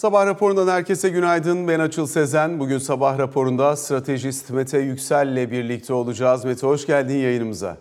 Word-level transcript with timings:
Sabah 0.00 0.26
raporundan 0.26 0.68
herkese 0.68 1.08
günaydın. 1.08 1.68
Ben 1.68 1.80
Açıl 1.80 2.06
Sezen. 2.06 2.60
Bugün 2.60 2.78
sabah 2.78 3.18
raporunda 3.18 3.76
stratejist 3.76 4.50
Mete 4.50 4.78
Yüksel 4.78 5.28
ile 5.28 5.50
birlikte 5.50 5.94
olacağız. 5.94 6.44
Mete 6.44 6.66
hoş 6.66 6.86
geldin 6.86 7.14
yayınımıza. 7.14 7.76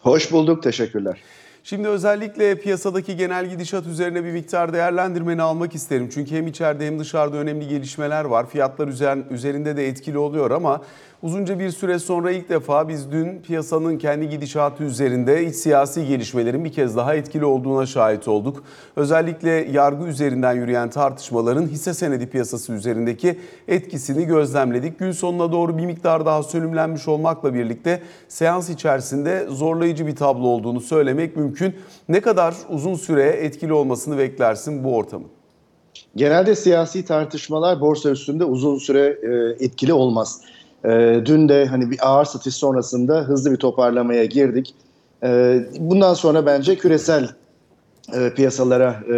Hoş 0.00 0.32
bulduk, 0.32 0.62
teşekkürler. 0.62 1.22
Şimdi 1.64 1.88
özellikle 1.88 2.54
piyasadaki 2.54 3.16
genel 3.16 3.50
gidişat 3.50 3.86
üzerine 3.86 4.24
bir 4.24 4.32
miktar 4.32 4.72
değerlendirmeni 4.72 5.42
almak 5.42 5.74
isterim. 5.74 6.08
Çünkü 6.14 6.36
hem 6.36 6.46
içeride 6.46 6.86
hem 6.86 6.98
dışarıda 6.98 7.36
önemli 7.36 7.68
gelişmeler 7.68 8.24
var. 8.24 8.46
Fiyatlar 8.46 8.88
üzerinde 9.30 9.76
de 9.76 9.88
etkili 9.88 10.18
oluyor 10.18 10.50
ama 10.50 10.82
uzunca 11.22 11.58
bir 11.58 11.70
süre 11.70 11.98
sonra 11.98 12.30
ilk 12.30 12.48
defa 12.48 12.88
biz 12.88 13.12
dün 13.12 13.42
piyasanın 13.42 13.98
kendi 13.98 14.28
gidişatı 14.28 14.84
üzerinde 14.84 15.46
iç 15.46 15.56
siyasi 15.56 16.06
gelişmelerin 16.06 16.64
bir 16.64 16.72
kez 16.72 16.96
daha 16.96 17.14
etkili 17.14 17.44
olduğuna 17.44 17.86
şahit 17.86 18.28
olduk. 18.28 18.64
Özellikle 18.96 19.50
yargı 19.50 20.06
üzerinden 20.06 20.52
yürüyen 20.52 20.90
tartışmaların 20.90 21.66
hisse 21.66 21.94
senedi 21.94 22.26
piyasası 22.26 22.72
üzerindeki 22.72 23.38
etkisini 23.68 24.24
gözlemledik. 24.24 24.98
Gün 24.98 25.12
sonuna 25.12 25.52
doğru 25.52 25.78
bir 25.78 25.86
miktar 25.86 26.26
daha 26.26 26.42
sönümlenmiş 26.42 27.08
olmakla 27.08 27.54
birlikte 27.54 28.02
seans 28.28 28.70
içerisinde 28.70 29.46
zorlayıcı 29.48 30.06
bir 30.06 30.16
tablo 30.16 30.46
olduğunu 30.46 30.80
söylemek 30.80 31.36
mümkün. 31.36 31.76
Ne 32.08 32.20
kadar 32.20 32.54
uzun 32.68 32.94
süre 32.94 33.28
etkili 33.28 33.72
olmasını 33.72 34.18
beklersin 34.18 34.84
bu 34.84 34.96
ortamın? 34.96 35.28
Genelde 36.16 36.54
siyasi 36.54 37.04
tartışmalar 37.04 37.80
borsa 37.80 38.10
üstünde 38.10 38.44
uzun 38.44 38.78
süre 38.78 39.18
e, 39.22 39.64
etkili 39.64 39.92
olmaz. 39.92 40.40
E, 40.84 41.22
dün 41.24 41.48
de 41.48 41.66
hani 41.66 41.90
bir 41.90 42.08
ağır 42.08 42.24
satış 42.24 42.54
sonrasında 42.54 43.20
hızlı 43.20 43.52
bir 43.52 43.56
toparlamaya 43.56 44.24
girdik. 44.24 44.74
E, 45.22 45.60
bundan 45.78 46.14
sonra 46.14 46.46
bence 46.46 46.76
küresel 46.76 47.28
e, 48.12 48.34
piyasalara 48.34 49.00
e, 49.08 49.14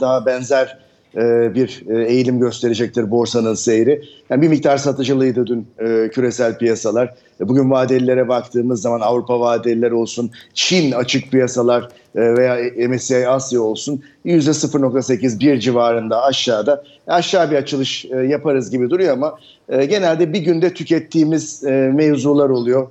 daha 0.00 0.26
benzer 0.26 0.78
e, 1.16 1.54
bir 1.54 1.84
e, 1.88 2.04
eğilim 2.04 2.40
gösterecektir 2.40 3.10
borsanın 3.10 3.54
seyri. 3.54 4.02
Yani 4.30 4.42
bir 4.42 4.48
miktar 4.48 4.76
satıcılıydı 4.76 5.46
dün 5.46 5.66
e, 5.78 6.08
küresel 6.08 6.58
piyasalar. 6.58 7.14
Bugün 7.40 7.70
vadelilere 7.70 8.28
baktığımız 8.28 8.82
zaman 8.82 9.00
Avrupa 9.00 9.40
vadeliler 9.40 9.90
olsun, 9.90 10.30
Çin 10.54 10.92
açık 10.92 11.30
piyasalar 11.30 11.88
veya 12.16 12.56
MSCI 12.88 13.28
Asya 13.28 13.60
olsun 13.60 14.02
%0.8 14.26 15.40
bir 15.40 15.60
civarında 15.60 16.22
aşağıda 16.22 16.84
aşağı 17.06 17.50
bir 17.50 17.56
açılış 17.56 18.04
yaparız 18.04 18.70
gibi 18.70 18.90
duruyor 18.90 19.12
ama 19.12 19.38
genelde 19.68 20.32
bir 20.32 20.38
günde 20.38 20.74
tükettiğimiz 20.74 21.62
mevzular 21.92 22.48
oluyor. 22.48 22.88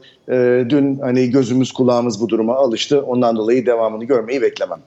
Dün 0.69 0.99
hani 0.99 1.29
gözümüz 1.29 1.71
kulağımız 1.71 2.21
bu 2.21 2.29
duruma 2.29 2.55
alıştı. 2.55 3.01
Ondan 3.01 3.37
dolayı 3.37 3.65
devamını 3.65 4.03
görmeyi 4.03 4.41
beklemem. 4.41 4.79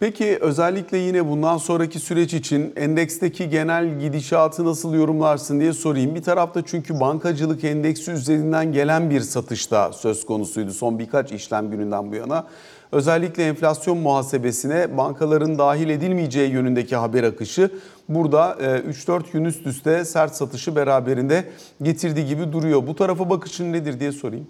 Peki 0.00 0.38
özellikle 0.40 0.98
yine 0.98 1.28
bundan 1.28 1.58
sonraki 1.58 1.98
süreç 2.00 2.34
için 2.34 2.72
endeksteki 2.76 3.50
genel 3.50 4.00
gidişatı 4.00 4.64
nasıl 4.64 4.94
yorumlarsın 4.94 5.60
diye 5.60 5.72
sorayım. 5.72 6.14
Bir 6.14 6.22
tarafta 6.22 6.62
çünkü 6.66 7.00
bankacılık 7.00 7.64
endeksi 7.64 8.10
üzerinden 8.10 8.72
gelen 8.72 9.10
bir 9.10 9.20
satışta 9.20 9.92
söz 9.92 10.26
konusuydu 10.26 10.72
son 10.72 10.98
birkaç 10.98 11.32
işlem 11.32 11.70
gününden 11.70 12.12
bu 12.12 12.14
yana. 12.14 12.46
Özellikle 12.92 13.44
enflasyon 13.44 13.98
muhasebesine 13.98 14.96
bankaların 14.96 15.58
dahil 15.58 15.88
edilmeyeceği 15.88 16.50
yönündeki 16.50 16.96
haber 16.96 17.22
akışı 17.24 17.70
burada 18.08 18.56
3-4 18.60 19.28
e, 19.28 19.32
gün 19.32 19.44
üst 19.44 19.66
üste 19.66 20.04
sert 20.04 20.34
satışı 20.34 20.76
beraberinde 20.76 21.44
getirdiği 21.82 22.26
gibi 22.26 22.52
duruyor. 22.52 22.86
Bu 22.86 22.96
tarafa 22.96 23.30
bakışın 23.30 23.72
nedir 23.72 24.00
diye 24.00 24.12
sorayım. 24.12 24.46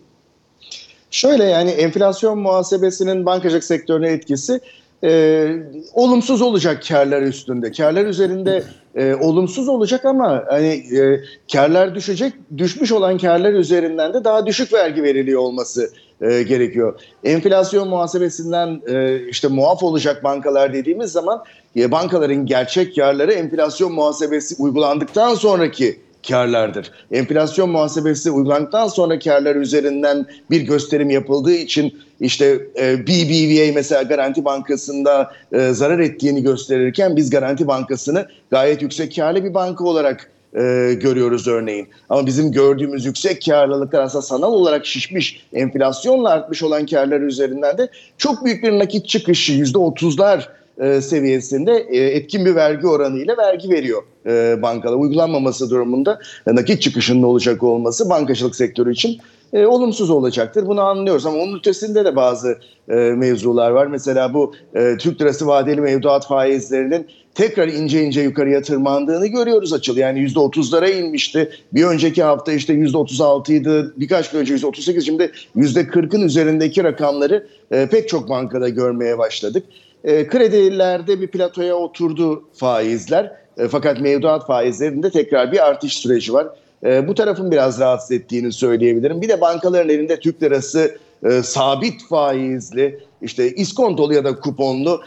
Şöyle 1.10 1.44
yani 1.44 1.70
enflasyon 1.70 2.38
muhasebesinin 2.38 3.26
bankacılık 3.26 3.64
sektörüne 3.64 4.08
etkisi 4.08 4.60
e, 5.04 5.48
olumsuz 5.94 6.42
olacak 6.42 6.82
karlar 6.88 7.22
üstünde. 7.22 7.72
Karlar 7.72 8.04
üzerinde 8.04 8.62
e, 8.94 9.14
olumsuz 9.14 9.68
olacak 9.68 10.04
ama 10.04 10.44
hani 10.48 10.66
e, 10.98 11.20
karlar 11.52 11.94
düşecek. 11.94 12.32
Düşmüş 12.58 12.92
olan 12.92 13.18
karlar 13.18 13.52
üzerinden 13.52 14.14
de 14.14 14.24
daha 14.24 14.46
düşük 14.46 14.72
vergi 14.72 15.02
veriliyor 15.02 15.40
olması 15.40 15.90
e, 16.20 16.42
gerekiyor. 16.42 17.00
Enflasyon 17.24 17.88
muhasebesinden 17.88 18.82
e, 18.86 19.20
işte 19.28 19.48
muaf 19.48 19.82
olacak 19.82 20.24
bankalar 20.24 20.74
dediğimiz 20.74 21.12
zaman 21.12 21.44
e, 21.76 21.90
bankaların 21.90 22.46
gerçek 22.46 22.96
karları 22.96 23.32
enflasyon 23.32 23.92
muhasebesi 23.92 24.54
uygulandıktan 24.58 25.34
sonraki 25.34 26.05
karlardır. 26.28 26.90
Enflasyon 27.12 27.70
muhasebesi 27.70 28.30
uygulandıktan 28.30 28.88
sonra 28.88 29.18
karlar 29.18 29.56
üzerinden 29.56 30.26
bir 30.50 30.60
gösterim 30.60 31.10
yapıldığı 31.10 31.54
için 31.54 31.98
işte 32.20 32.60
e, 32.78 33.06
BBVA 33.06 33.72
mesela 33.74 34.02
Garanti 34.02 34.44
Bankası'nda 34.44 35.32
e, 35.52 35.72
zarar 35.72 35.98
ettiğini 35.98 36.42
gösterirken 36.42 37.16
biz 37.16 37.30
Garanti 37.30 37.66
Bankası'nı 37.66 38.28
gayet 38.50 38.82
yüksek 38.82 39.16
karlı 39.16 39.44
bir 39.44 39.54
banka 39.54 39.84
olarak 39.84 40.30
e, 40.54 40.94
görüyoruz 41.00 41.48
örneğin. 41.48 41.88
Ama 42.08 42.26
bizim 42.26 42.52
gördüğümüz 42.52 43.04
yüksek 43.04 43.44
karlılıklar 43.44 44.02
aslında 44.02 44.22
sanal 44.22 44.52
olarak 44.52 44.86
şişmiş, 44.86 45.46
enflasyonla 45.52 46.30
artmış 46.30 46.62
olan 46.62 46.86
karlar 46.86 47.20
üzerinden 47.20 47.78
de 47.78 47.88
çok 48.18 48.44
büyük 48.44 48.62
bir 48.62 48.78
nakit 48.78 49.08
çıkışı 49.08 49.52
%30'lar 49.52 50.42
e, 50.78 51.00
seviyesinde 51.00 51.86
e, 51.90 51.98
etkin 51.98 52.44
bir 52.44 52.54
vergi 52.54 52.86
oranı 52.86 53.18
ile 53.18 53.36
vergi 53.36 53.70
veriyor 53.70 54.02
e, 54.26 54.62
bankalar. 54.62 54.96
Uygulanmaması 54.96 55.70
durumunda 55.70 56.18
nakit 56.46 56.82
çıkışının 56.82 57.22
olacak 57.22 57.62
olması 57.62 58.10
bankacılık 58.10 58.56
sektörü 58.56 58.92
için 58.92 59.20
e, 59.52 59.66
olumsuz 59.66 60.10
olacaktır. 60.10 60.66
Bunu 60.66 60.80
anlıyoruz 60.80 61.26
ama 61.26 61.38
onun 61.38 61.58
ötesinde 61.58 62.04
de 62.04 62.16
bazı 62.16 62.58
e, 62.88 62.94
mevzular 62.94 63.70
var. 63.70 63.86
Mesela 63.86 64.34
bu 64.34 64.54
e, 64.74 64.96
Türk 64.98 65.20
lirası 65.20 65.46
vadeli 65.46 65.80
mevduat 65.80 66.28
faizlerinin 66.28 67.06
tekrar 67.34 67.68
ince 67.68 68.04
ince 68.04 68.20
yukarıya 68.20 68.62
tırmandığını 68.62 69.26
görüyoruz 69.26 69.72
açıl. 69.72 69.96
Yani 69.96 70.18
%30'lara 70.18 70.90
inmişti. 70.90 71.50
Bir 71.72 71.84
önceki 71.84 72.22
hafta 72.22 72.52
işte 72.52 72.74
%36 72.74 73.52
idi. 73.52 73.92
Birkaç 73.96 74.30
gün 74.30 74.38
önce 74.38 74.54
%38 74.54 75.00
şimdi 75.02 75.32
%40'ın 75.56 76.22
üzerindeki 76.22 76.84
rakamları 76.84 77.46
e, 77.70 77.88
pek 77.88 78.08
çok 78.08 78.28
bankada 78.28 78.68
görmeye 78.68 79.18
başladık. 79.18 79.64
E, 80.04 80.26
kredilerde 80.26 81.20
bir 81.20 81.26
platoya 81.26 81.74
oturdu 81.74 82.44
faizler. 82.54 83.45
E, 83.58 83.68
fakat 83.68 84.00
mevduat 84.00 84.46
faizlerinde 84.46 85.10
tekrar 85.10 85.52
bir 85.52 85.66
artış 85.66 85.92
süreci 85.94 86.32
var. 86.32 86.46
E, 86.84 87.08
bu 87.08 87.14
tarafın 87.14 87.50
biraz 87.50 87.80
rahatsız 87.80 88.10
ettiğini 88.10 88.52
söyleyebilirim. 88.52 89.22
Bir 89.22 89.28
de 89.28 89.40
bankaların 89.40 89.88
elinde 89.88 90.20
Türk 90.20 90.42
lirası 90.42 90.98
e, 91.24 91.42
sabit 91.42 92.08
faizli 92.08 92.98
işte 93.22 93.54
iskontolu 93.54 94.14
ya 94.14 94.24
da 94.24 94.40
kuponlu 94.40 95.00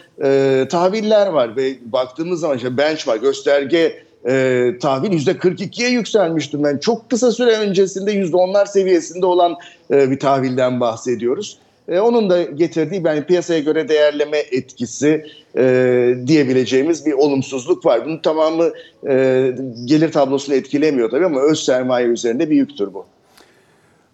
tahviller 0.70 1.28
var 1.28 1.56
ve 1.56 1.76
baktığımız 1.86 2.40
zaman 2.40 2.58
işte 2.58 2.78
benchmark 2.78 3.22
gösterge 3.22 4.04
e, 4.28 4.74
tahvil 4.82 5.12
%42'ye 5.12 5.90
yükselmiştim 5.90 6.64
ben. 6.64 6.78
Çok 6.78 7.10
kısa 7.10 7.32
süre 7.32 7.52
öncesinde 7.52 8.14
%10'lar 8.14 8.68
seviyesinde 8.68 9.26
olan 9.26 9.56
bir 9.90 10.20
tahvilden 10.20 10.80
bahsediyoruz. 10.80 11.58
E, 11.90 12.00
onun 12.00 12.30
da 12.30 12.44
getirdiği 12.44 13.02
yani 13.06 13.24
piyasaya 13.24 13.60
göre 13.60 13.90
değerleme 13.90 14.38
etkisi 14.38 15.26
e, 15.58 16.16
diyebileceğimiz 16.28 17.06
bir 17.06 17.14
olumsuzluk 17.14 17.86
var. 17.86 18.06
Bunun 18.06 18.18
tamamı 18.18 18.70
e, 19.10 19.46
gelir 19.86 20.12
tablosunu 20.12 20.56
etkilemiyor 20.56 21.10
tabii 21.10 21.26
ama 21.26 21.42
öz 21.42 21.60
sermaye 21.60 22.08
üzerinde 22.08 22.50
bir 22.50 22.56
yüktür 22.56 22.94
bu. 22.94 23.06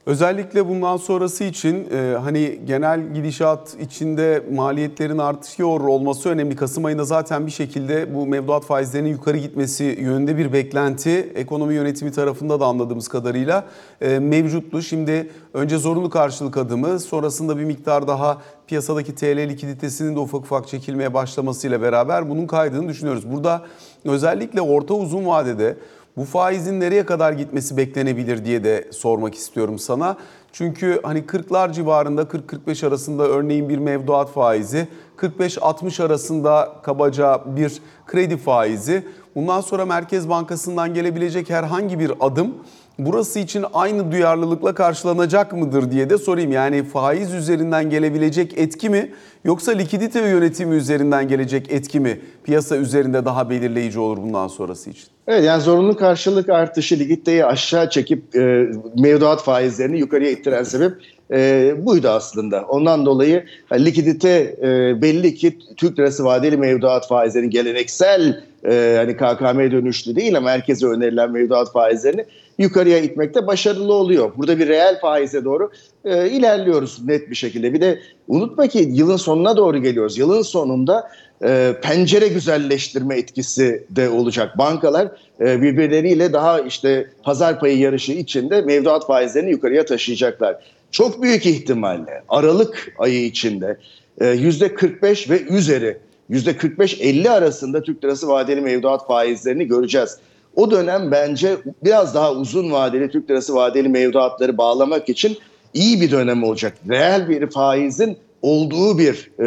Özellikle 0.06 0.70
bundan 0.70 0.98
sonrası 0.98 1.44
için 1.44 1.88
e, 1.92 2.18
hani 2.24 2.60
genel 2.66 3.14
gidişat 3.14 3.76
içinde 3.82 4.44
maliyetlerin 4.54 5.18
artıyor 5.18 5.80
olması 5.80 6.30
önemli. 6.30 6.56
Kasım 6.56 6.86
ayında 6.86 7.04
zaten 7.04 7.46
bir 7.46 7.52
şekilde 7.52 8.16
bu 8.16 8.26
mevduat 8.26 8.66
faizlerinin 8.66 9.10
yukarı 9.10 9.38
gitmesi 9.38 9.84
yönünde 9.84 10.38
bir 10.38 10.54
beklenti 10.54 11.32
ekonomi 11.36 11.74
yönetimi 11.74 12.12
tarafında 12.12 12.60
da 12.60 12.66
anladığımız 12.66 13.08
kadarıyla 13.08 13.66
e, 14.02 14.20
mevcuttu. 14.20 14.82
Şimdi 14.82 15.32
önce 15.54 15.78
zorunlu 15.78 16.10
karşılık 16.10 16.58
adımı 16.58 17.00
sonrasında 17.00 17.58
bir 17.58 17.66
miktar 17.66 18.08
daha 18.08 18.42
piyasadaki 18.68 19.16
TL 19.16 19.50
likiditesinin 19.50 20.16
de 20.16 20.20
ufak 20.20 20.42
ufak 20.42 20.68
çekilmeye 20.68 21.14
başlamasıyla 21.14 21.82
beraber 21.82 22.30
bunun 22.30 22.48
kaydığını 22.48 22.90
düşünüyoruz. 22.90 23.32
Burada 23.32 23.62
özellikle 24.06 24.62
orta 24.62 24.94
uzun 24.94 25.26
vadede 25.26 25.78
bu 26.18 26.24
faizin 26.24 26.80
nereye 26.80 27.06
kadar 27.06 27.32
gitmesi 27.34 27.78
beklenebilir 27.78 28.46
diye 28.46 28.64
de 28.64 28.88
sormak 28.92 29.36
istiyorum 29.36 29.80
sana. 29.80 30.18
Çünkü 30.54 31.00
hani 31.04 31.20
40'lar 31.20 31.74
civarında 31.74 32.22
40-45 32.22 32.88
arasında 32.88 33.24
örneğin 33.24 33.70
bir 33.70 33.78
mevduat 33.78 34.32
faizi, 34.32 34.88
45-60 35.18 36.04
arasında 36.04 36.76
kabaca 36.84 37.42
bir 37.46 37.82
kredi 38.08 38.38
faizi. 38.38 39.06
Bundan 39.36 39.62
sonra 39.62 39.86
Merkez 39.86 40.30
Bankası'ndan 40.30 40.94
gelebilecek 40.94 41.50
herhangi 41.50 42.00
bir 42.00 42.12
adım 42.20 42.56
burası 43.00 43.40
için 43.40 43.66
aynı 43.74 44.12
duyarlılıkla 44.12 44.74
karşılanacak 44.74 45.54
mıdır 45.54 45.92
diye 45.92 46.10
de 46.10 46.18
sorayım. 46.18 46.52
Yani 46.52 46.84
faiz 46.84 47.34
üzerinden 47.34 47.90
gelebilecek 47.90 48.58
etki 48.58 48.90
mi 48.90 49.12
yoksa 49.46 49.72
likidite 49.72 50.20
yönetimi 50.20 50.76
üzerinden 50.76 51.28
gelecek 51.28 51.72
etki 51.72 52.00
mi 52.00 52.20
piyasa 52.44 52.78
üzerinde 52.78 53.26
daha 53.26 53.50
belirleyici 53.50 54.00
olur 54.00 54.18
bundan 54.18 54.48
sonrası 54.48 54.90
için? 54.90 55.08
Evet 55.28 55.44
yani 55.44 55.62
zorunlu 55.62 55.98
karşılık 55.98 56.50
artışı 56.50 57.00
likiditeyi 57.00 57.46
aşağı 57.46 57.90
çekip 57.90 58.36
e, 58.36 58.68
mevduat 59.00 59.44
faizlerini 59.44 60.00
yukarıya 60.00 60.32
ittiren 60.32 60.64
sebep 60.64 60.94
e, 61.32 61.74
buydu 61.86 62.10
aslında. 62.10 62.62
Ondan 62.62 63.06
dolayı 63.06 63.46
yani 63.72 63.86
likidite 63.86 64.56
e, 64.62 65.02
belli 65.02 65.36
ki 65.36 65.58
Türk 65.78 66.00
lirası 66.00 66.26
vadeli 66.26 66.58
mevduat 66.58 67.08
faizlerinin 67.08 67.50
geleneksel 67.50 68.44
e, 68.68 68.94
hani 68.98 69.18
KKM 69.18 69.72
dönüşlü 69.72 70.16
değil 70.16 70.38
ama 70.38 70.50
herkese 70.50 70.88
önerilen 70.88 71.32
mevduat 71.32 71.72
faizlerini 71.72 72.26
yukarıya 72.58 72.98
itmekte 72.98 73.48
başarılı 73.48 73.94
oluyor. 73.94 74.32
Burada 74.38 74.60
bir 74.60 74.68
reel 74.68 75.00
faize 75.00 75.46
doğru 75.46 75.72
e, 76.06 76.30
ilerliyoruz 76.30 77.06
net 77.06 77.30
bir 77.30 77.36
şekilde. 77.36 77.74
Bir 77.74 77.82
de 77.82 78.00
unutma 78.28 78.68
ki 78.68 78.90
yılın 78.92 79.18
sonuna 79.18 79.58
doğru 79.58 79.78
geliyoruz. 79.78 80.18
Yılın 80.18 80.42
sonunda 80.42 81.12
e, 81.44 81.76
pencere 81.82 82.28
güzelleştirme 82.28 83.18
etkisi 83.18 83.86
de 83.90 84.10
olacak. 84.10 84.58
Bankalar 84.58 85.08
e, 85.40 85.62
birbirleriyle 85.62 86.34
daha 86.34 86.60
işte 86.60 87.10
pazar 87.24 87.60
payı 87.60 87.78
yarışı 87.78 88.12
içinde 88.12 88.62
mevduat 88.62 89.08
faizlerini 89.08 89.52
yukarıya 89.52 89.86
taşıyacaklar. 89.86 90.56
Çok 90.92 91.22
büyük 91.24 91.46
ihtimalle 91.46 92.24
Aralık 92.30 92.94
ayı 92.98 93.26
içinde 93.26 93.78
e, 94.22 94.28
yüzde 94.28 94.74
45 94.74 95.30
ve 95.30 95.42
üzeri 95.42 95.98
yüzde 96.30 96.52
45-50 96.52 97.30
arasında 97.30 97.84
Türk 97.84 98.04
lirası 98.04 98.28
vadeli 98.28 98.62
mevduat 98.62 99.08
faizlerini 99.08 99.68
göreceğiz. 99.68 100.18
O 100.56 100.72
dönem 100.72 101.12
bence 101.12 101.58
biraz 101.84 102.16
daha 102.16 102.34
uzun 102.34 102.72
vadeli 102.72 103.12
Türk 103.12 103.30
lirası 103.30 103.56
vadeli 103.56 103.90
mevduatları 103.90 104.58
bağlamak 104.58 105.10
için 105.10 105.38
iyi 105.74 106.02
bir 106.02 106.12
dönem 106.12 106.44
olacak. 106.44 106.74
Reel 106.90 107.30
bir 107.30 107.50
faizin 107.50 108.18
olduğu 108.42 108.98
bir 108.98 109.32
e, 109.40 109.44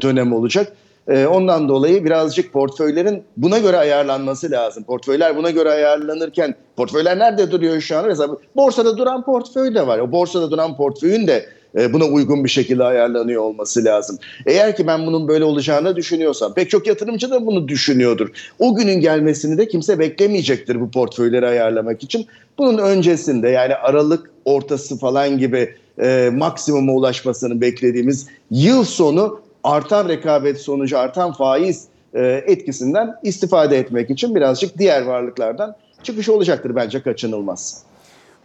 dönem 0.00 0.32
olacak. 0.32 0.72
E, 1.08 1.26
ondan 1.26 1.68
dolayı 1.68 2.04
birazcık 2.04 2.52
portföylerin 2.52 3.22
buna 3.36 3.58
göre 3.58 3.76
ayarlanması 3.76 4.50
lazım. 4.50 4.84
Portföyler 4.84 5.36
buna 5.36 5.50
göre 5.50 5.70
ayarlanırken 5.70 6.54
portföyler 6.76 7.18
nerede 7.18 7.50
duruyor 7.50 7.80
şu 7.80 7.98
an? 7.98 8.06
Mesela 8.06 8.36
borsada 8.56 8.98
duran 8.98 9.24
portföy 9.24 9.74
de 9.74 9.86
var. 9.86 9.98
O 9.98 10.12
borsada 10.12 10.50
duran 10.50 10.76
portföyün 10.76 11.26
de 11.26 11.46
e, 11.78 11.92
buna 11.92 12.04
uygun 12.04 12.44
bir 12.44 12.48
şekilde 12.48 12.84
ayarlanıyor 12.84 13.42
olması 13.42 13.84
lazım. 13.84 14.18
Eğer 14.46 14.76
ki 14.76 14.86
ben 14.86 15.06
bunun 15.06 15.28
böyle 15.28 15.44
olacağını 15.44 15.96
düşünüyorsam, 15.96 16.54
pek 16.54 16.70
çok 16.70 16.86
yatırımcı 16.86 17.30
da 17.30 17.46
bunu 17.46 17.68
düşünüyordur. 17.68 18.28
O 18.58 18.74
günün 18.74 19.00
gelmesini 19.00 19.58
de 19.58 19.68
kimse 19.68 19.98
beklemeyecektir 19.98 20.80
bu 20.80 20.90
portföyleri 20.90 21.46
ayarlamak 21.46 22.02
için. 22.02 22.26
Bunun 22.58 22.78
öncesinde 22.78 23.48
yani 23.48 23.74
Aralık 23.74 24.30
ortası 24.44 24.98
falan 24.98 25.38
gibi 25.38 25.74
e, 26.02 26.30
maksimuma 26.32 26.92
ulaşmasını 26.92 27.60
beklediğimiz 27.60 28.26
yıl 28.50 28.84
sonu 28.84 29.40
artan 29.64 30.08
rekabet 30.08 30.60
sonucu 30.60 30.98
artan 30.98 31.32
faiz 31.32 31.84
e, 32.14 32.44
etkisinden 32.46 33.14
istifade 33.22 33.78
etmek 33.78 34.10
için 34.10 34.34
birazcık 34.34 34.78
diğer 34.78 35.02
varlıklardan 35.02 35.76
çıkış 36.02 36.28
olacaktır 36.28 36.76
bence 36.76 37.02
kaçınılmaz. 37.02 37.82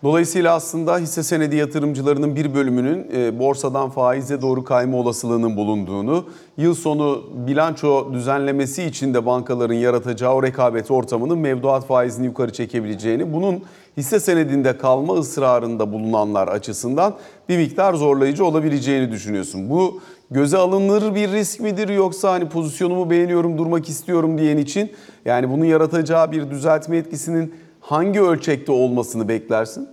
Dolayısıyla 0.04 0.54
aslında 0.56 0.98
hisse 0.98 1.24
senedi 1.24 1.56
yatırımcılarının 1.56 2.36
bir 2.36 2.54
bölümünün 2.54 3.08
e, 3.16 3.40
borsadan 3.40 3.90
faize 3.90 4.42
doğru 4.42 4.64
kayma 4.64 4.98
olasılığının 4.98 5.58
bulunduğunu, 5.58 6.26
yıl 6.58 6.74
sonu 6.74 7.24
bilanço 7.48 8.14
düzenlemesi 8.14 8.84
için 8.84 9.14
de 9.14 9.26
bankaların 9.26 9.74
yaratacağı 9.74 10.34
o 10.34 10.44
rekabet 10.44 10.92
ortamının 10.92 11.38
mevduat 11.38 11.88
faizini 11.88 12.26
yukarı 12.26 12.54
çekebileceğini, 12.54 13.34
bunun 13.34 13.64
hisse 13.98 14.20
senedinde 14.20 14.78
kalma 14.78 15.14
ısrarında 15.14 15.94
bulunanlar 15.94 16.48
açısından 16.48 17.16
bir 17.50 17.58
miktar 17.58 17.94
zorlayıcı 17.94 18.46
olabileceğini 18.46 19.12
düşünüyorsun. 19.12 19.70
Bu 19.70 20.00
göze 20.32 20.58
alınır 20.58 21.16
bir 21.16 21.32
risk 21.32 21.60
midir 21.60 21.90
yoksa 21.90 22.32
hani 22.32 22.50
pozisyonumu 22.50 23.10
beğeniyorum, 23.10 23.58
durmak 23.58 23.90
istiyorum 23.90 24.38
diyen 24.38 24.58
için 24.58 24.92
yani 25.26 25.50
bunun 25.50 25.66
yaratacağı 25.66 26.32
bir 26.32 26.50
düzeltme 26.50 26.98
etkisinin 26.98 27.54
hangi 27.88 28.22
ölçekte 28.22 28.72
olmasını 28.72 29.28
beklersin? 29.28 29.88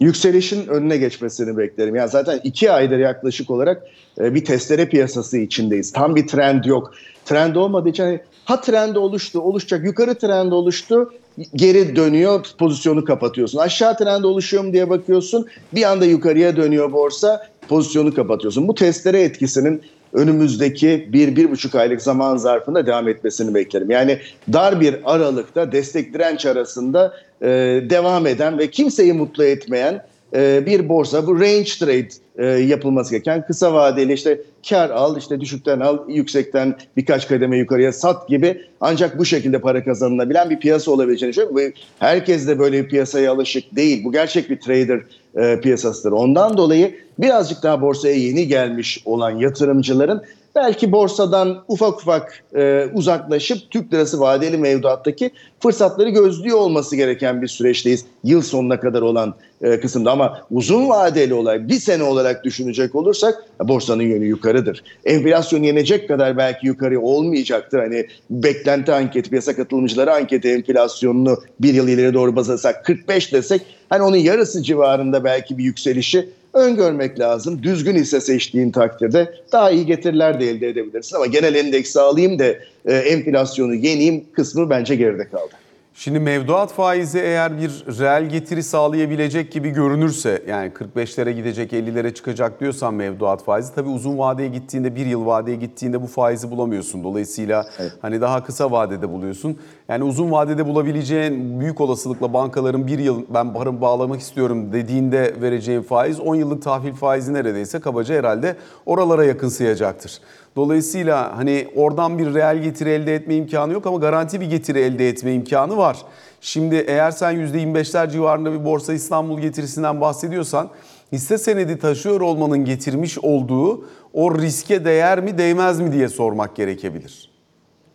Yükselişin 0.00 0.66
önüne 0.66 0.96
geçmesini 0.96 1.56
beklerim. 1.56 1.94
Yani 1.94 2.10
zaten 2.10 2.40
iki 2.44 2.72
aydır 2.72 2.98
yaklaşık 2.98 3.50
olarak 3.50 3.82
e, 4.18 4.34
bir 4.34 4.44
testere 4.44 4.88
piyasası 4.88 5.38
içindeyiz. 5.38 5.92
Tam 5.92 6.16
bir 6.16 6.26
trend 6.26 6.64
yok. 6.64 6.94
Trend 7.24 7.56
olmadığı 7.56 7.88
için 7.88 8.02
hani, 8.02 8.20
ha 8.44 8.60
trend 8.60 8.96
oluştu, 8.96 9.40
oluşacak. 9.40 9.84
Yukarı 9.84 10.14
trend 10.14 10.52
oluştu, 10.52 11.12
geri 11.54 11.96
dönüyor, 11.96 12.46
pozisyonu 12.58 13.04
kapatıyorsun. 13.04 13.58
Aşağı 13.58 13.96
trend 13.96 14.24
oluşuyor 14.24 14.64
mu 14.64 14.72
diye 14.72 14.90
bakıyorsun. 14.90 15.46
Bir 15.74 15.82
anda 15.82 16.04
yukarıya 16.04 16.56
dönüyor 16.56 16.92
borsa, 16.92 17.46
pozisyonu 17.68 18.14
kapatıyorsun. 18.14 18.68
Bu 18.68 18.74
testere 18.74 19.22
etkisinin 19.22 19.82
önümüzdeki 20.12 21.08
bir, 21.12 21.36
bir 21.36 21.50
buçuk 21.50 21.74
aylık 21.74 22.02
zaman 22.02 22.36
zarfında 22.36 22.86
devam 22.86 23.08
etmesini 23.08 23.54
beklerim. 23.54 23.90
Yani 23.90 24.18
dar 24.52 24.80
bir 24.80 24.96
aralıkta 25.04 25.72
destek 25.72 26.14
direnç 26.14 26.46
arasında 26.46 27.14
e, 27.42 27.48
devam 27.90 28.26
eden 28.26 28.58
ve 28.58 28.70
kimseyi 28.70 29.12
mutlu 29.12 29.44
etmeyen 29.44 30.02
e, 30.34 30.66
bir 30.66 30.88
borsa. 30.88 31.26
Bu 31.26 31.40
range 31.40 31.70
trade 31.80 32.08
e, 32.38 32.46
yapılması 32.46 33.10
gereken 33.10 33.46
kısa 33.46 33.74
vadeli 33.74 34.12
işte 34.12 34.40
kar 34.68 34.90
al, 34.90 35.18
işte 35.18 35.40
düşükten 35.40 35.80
al, 35.80 35.98
yüksekten 36.08 36.74
birkaç 36.96 37.28
kademe 37.28 37.58
yukarıya 37.58 37.92
sat 37.92 38.28
gibi 38.28 38.60
ancak 38.80 39.18
bu 39.18 39.24
şekilde 39.24 39.60
para 39.60 39.84
kazanılabilen 39.84 40.50
bir 40.50 40.58
piyasa 40.60 40.90
olabileceğini 40.90 41.32
düşünüyorum. 41.32 41.72
Herkes 41.98 42.48
de 42.48 42.58
böyle 42.58 42.84
bir 42.84 42.88
piyasaya 42.88 43.32
alışık 43.32 43.76
değil. 43.76 44.04
Bu 44.04 44.12
gerçek 44.12 44.50
bir 44.50 44.60
trader 44.60 45.00
e, 45.36 45.60
piyasasıdır. 45.60 46.12
Ondan 46.12 46.56
dolayı 46.56 46.94
birazcık 47.18 47.62
daha 47.62 47.80
borsaya 47.80 48.14
yeni 48.14 48.48
gelmiş 48.48 49.02
olan 49.04 49.30
yatırımcıların 49.30 50.22
belki 50.56 50.92
borsadan 50.92 51.64
ufak 51.68 52.00
ufak 52.00 52.44
e, 52.56 52.86
uzaklaşıp 52.94 53.70
Türk 53.70 53.94
lirası 53.94 54.20
vadeli 54.20 54.58
mevduattaki 54.58 55.30
fırsatları 55.60 56.08
gözlüyor 56.08 56.58
olması 56.58 56.96
gereken 56.96 57.42
bir 57.42 57.48
süreçteyiz. 57.48 58.04
Yıl 58.24 58.42
sonuna 58.42 58.80
kadar 58.80 59.02
olan 59.02 59.34
e, 59.62 59.80
kısımda 59.80 60.12
ama 60.12 60.40
uzun 60.50 60.88
vadeli 60.88 61.34
olarak 61.34 61.68
bir 61.68 61.80
sene 61.80 62.02
olarak 62.02 62.44
düşünecek 62.44 62.94
olursak 62.94 63.44
borsanın 63.60 64.02
yönü 64.02 64.26
yukarıdır. 64.26 64.84
Enflasyon 65.04 65.62
yenecek 65.62 66.08
kadar 66.08 66.36
belki 66.36 66.66
yukarı 66.66 67.00
olmayacaktır. 67.00 67.78
Hani 67.78 68.06
beklenti 68.30 68.92
anketi, 68.92 69.30
piyasa 69.30 69.56
katılımcıları 69.56 70.14
anketi 70.14 70.48
enflasyonunu 70.48 71.38
bir 71.60 71.74
yıl 71.74 71.88
ileri 71.88 72.14
doğru 72.14 72.36
baz 72.36 72.50
alırsak 72.50 72.84
45 72.84 73.32
desek 73.32 73.62
hani 73.88 74.02
onun 74.02 74.16
yarısı 74.16 74.62
civarında 74.62 75.24
belki 75.24 75.58
bir 75.58 75.64
yükselişi 75.64 76.28
öngörmek 76.54 77.20
lazım. 77.20 77.62
Düzgün 77.62 77.94
hisse 77.96 78.20
seçtiğin 78.20 78.70
takdirde 78.70 79.34
daha 79.52 79.70
iyi 79.70 79.86
getiriler 79.86 80.40
de 80.40 80.50
elde 80.50 80.68
edebilirsin. 80.68 81.16
Ama 81.16 81.26
genel 81.26 81.54
endeksi 81.54 82.00
alayım 82.00 82.38
da 82.38 82.44
e, 82.84 82.94
enflasyonu 82.94 83.74
yeneyim 83.74 84.24
kısmı 84.32 84.70
bence 84.70 84.96
geride 84.96 85.28
kaldı. 85.28 85.52
Şimdi 85.94 86.20
mevduat 86.20 86.72
faizi 86.72 87.18
eğer 87.18 87.60
bir 87.60 87.98
reel 88.00 88.28
getiri 88.28 88.62
sağlayabilecek 88.62 89.52
gibi 89.52 89.70
görünürse 89.70 90.42
yani 90.48 90.72
45'lere 90.96 91.30
gidecek 91.30 91.72
50'lere 91.72 92.14
çıkacak 92.14 92.60
diyorsan 92.60 92.94
mevduat 92.94 93.44
faizi 93.44 93.74
tabii 93.74 93.88
uzun 93.88 94.18
vadeye 94.18 94.48
gittiğinde 94.48 94.96
bir 94.96 95.06
yıl 95.06 95.26
vadeye 95.26 95.56
gittiğinde 95.56 96.02
bu 96.02 96.06
faizi 96.06 96.50
bulamıyorsun. 96.50 97.04
Dolayısıyla 97.04 97.66
Evet. 97.78 97.92
hani 98.02 98.20
daha 98.20 98.44
kısa 98.44 98.70
vadede 98.70 99.08
buluyorsun. 99.12 99.58
Yani 99.88 100.04
uzun 100.04 100.30
vadede 100.30 100.66
bulabileceğin 100.66 101.60
büyük 101.60 101.80
olasılıkla 101.80 102.32
bankaların 102.32 102.86
bir 102.86 102.98
yıl 102.98 103.22
ben 103.34 103.52
paramı 103.52 103.80
bağlamak 103.80 104.20
istiyorum 104.20 104.72
dediğinde 104.72 105.34
vereceğin 105.42 105.82
faiz 105.82 106.20
10 106.20 106.34
yıllık 106.34 106.62
tahvil 106.62 106.94
faizi 106.94 107.34
neredeyse 107.34 107.80
kabaca 107.80 108.14
herhalde 108.14 108.56
oralara 108.86 109.24
yakınsayacaktır. 109.24 110.20
Dolayısıyla 110.56 111.36
hani 111.36 111.68
oradan 111.76 112.18
bir 112.18 112.34
reel 112.34 112.62
getiri 112.62 112.90
elde 112.90 113.14
etme 113.14 113.34
imkanı 113.34 113.72
yok 113.72 113.86
ama 113.86 113.98
garanti 113.98 114.40
bir 114.40 114.46
getiri 114.46 114.78
elde 114.78 115.08
etme 115.08 115.32
imkanı 115.32 115.76
var. 115.76 115.96
Şimdi 116.40 116.76
eğer 116.76 117.10
sen 117.10 117.34
%25'ler 117.34 118.10
civarında 118.10 118.52
bir 118.52 118.64
Borsa 118.64 118.92
İstanbul 118.92 119.40
getirisinden 119.40 120.00
bahsediyorsan 120.00 120.68
hisse 121.12 121.38
senedi 121.38 121.78
taşıyor 121.78 122.20
olmanın 122.20 122.64
getirmiş 122.64 123.18
olduğu 123.18 123.84
o 124.12 124.38
riske 124.38 124.84
değer 124.84 125.20
mi 125.20 125.38
değmez 125.38 125.80
mi 125.80 125.92
diye 125.92 126.08
sormak 126.08 126.56
gerekebilir. 126.56 127.31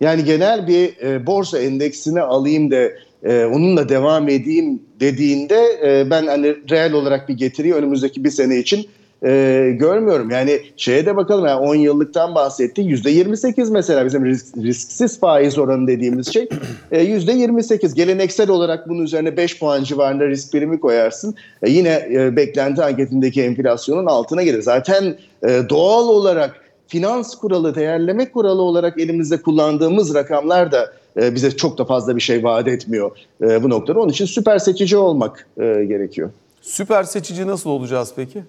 Yani 0.01 0.23
genel 0.23 0.67
bir 0.67 0.97
e, 1.01 1.25
borsa 1.25 1.59
endeksini 1.59 2.21
alayım 2.21 2.71
da 2.71 2.89
e, 3.23 3.45
onunla 3.45 3.89
devam 3.89 4.29
edeyim 4.29 4.81
dediğinde 4.99 5.79
e, 5.85 6.09
ben 6.09 6.27
hani 6.27 6.55
reel 6.69 6.93
olarak 6.93 7.29
bir 7.29 7.33
getiriyi 7.33 7.73
önümüzdeki 7.73 8.23
bir 8.23 8.29
sene 8.29 8.57
için 8.57 8.87
e, 9.25 9.71
görmüyorum. 9.79 10.29
Yani 10.29 10.61
şeye 10.77 11.05
de 11.05 11.15
bakalım 11.15 11.45
yani 11.45 11.59
10 11.59 11.75
yıllıktan 11.75 12.35
bahsettik. 12.35 13.05
%28 13.05 13.71
mesela 13.71 14.05
bizim 14.05 14.25
risk- 14.25 14.63
risksiz 14.63 15.19
faiz 15.19 15.57
oranı 15.57 15.87
dediğimiz 15.87 16.33
şey 16.33 16.49
e, 16.91 17.03
%28. 17.03 17.95
Geleneksel 17.95 18.49
olarak 18.49 18.89
bunun 18.89 19.03
üzerine 19.03 19.37
5 19.37 19.59
puan 19.59 19.83
civarında 19.83 20.27
risk 20.27 20.53
birimi 20.53 20.79
koyarsın. 20.79 21.35
E, 21.63 21.71
yine 21.71 22.07
e, 22.13 22.35
beklenti 22.35 22.83
anketindeki 22.83 23.43
enflasyonun 23.43 24.05
altına 24.05 24.43
gelir. 24.43 24.61
Zaten 24.61 25.15
e, 25.43 25.61
doğal 25.69 26.07
olarak 26.07 26.66
finans 26.87 27.35
kuralı, 27.35 27.75
değerleme 27.75 28.31
kuralı 28.31 28.61
olarak 28.61 28.99
elimizde 28.99 29.41
kullandığımız 29.41 30.13
rakamlar 30.13 30.71
da 30.71 30.93
e, 31.21 31.35
bize 31.35 31.51
çok 31.51 31.77
da 31.77 31.85
fazla 31.85 32.15
bir 32.15 32.21
şey 32.21 32.43
vaat 32.43 32.67
etmiyor 32.67 33.11
e, 33.41 33.63
bu 33.63 33.69
noktada. 33.69 33.99
Onun 33.99 34.09
için 34.09 34.25
süper 34.25 34.59
seçici 34.59 34.97
olmak 34.97 35.47
e, 35.57 35.61
gerekiyor. 35.63 36.29
Süper 36.61 37.03
seçici 37.03 37.47
nasıl 37.47 37.69
olacağız 37.69 38.13
peki? 38.15 38.43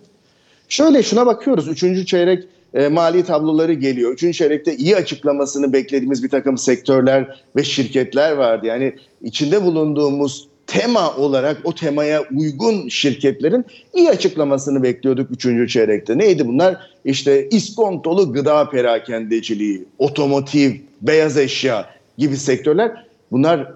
Şöyle 0.69 1.03
şuna 1.03 1.27
bakıyoruz. 1.27 1.69
Üçüncü 1.69 2.07
çeyrek 2.07 2.45
e, 2.75 2.89
mali 2.89 3.25
tabloları 3.25 3.73
geliyor. 3.73 4.13
Üçüncü 4.13 4.39
çeyrekte 4.39 4.77
iyi 4.77 4.97
açıklamasını 4.97 5.73
beklediğimiz 5.73 6.25
bir 6.25 6.29
takım 6.29 6.59
sektörler 6.59 7.43
ve 7.57 7.65
şirketler 7.65 8.33
vardı. 8.33 8.67
Yani 8.67 8.95
içinde 9.23 9.65
bulunduğumuz 9.65 10.49
tema 10.69 11.17
olarak 11.17 11.57
o 11.65 11.75
temaya 11.75 12.25
uygun 12.37 12.89
şirketlerin 12.89 13.65
iyi 13.95 14.11
açıklamasını 14.11 14.83
bekliyorduk 14.83 15.31
üçüncü 15.31 15.69
çeyrekte. 15.69 16.19
Neydi 16.19 16.49
bunlar? 16.49 16.77
İşte 17.05 17.49
iskontolu 17.49 18.33
gıda 18.33 18.71
perakendeciliği, 18.71 19.85
otomotiv, 19.99 20.73
beyaz 21.03 21.39
eşya 21.39 21.87
gibi 22.19 22.37
sektörler 22.37 23.05
bunlar 23.33 23.73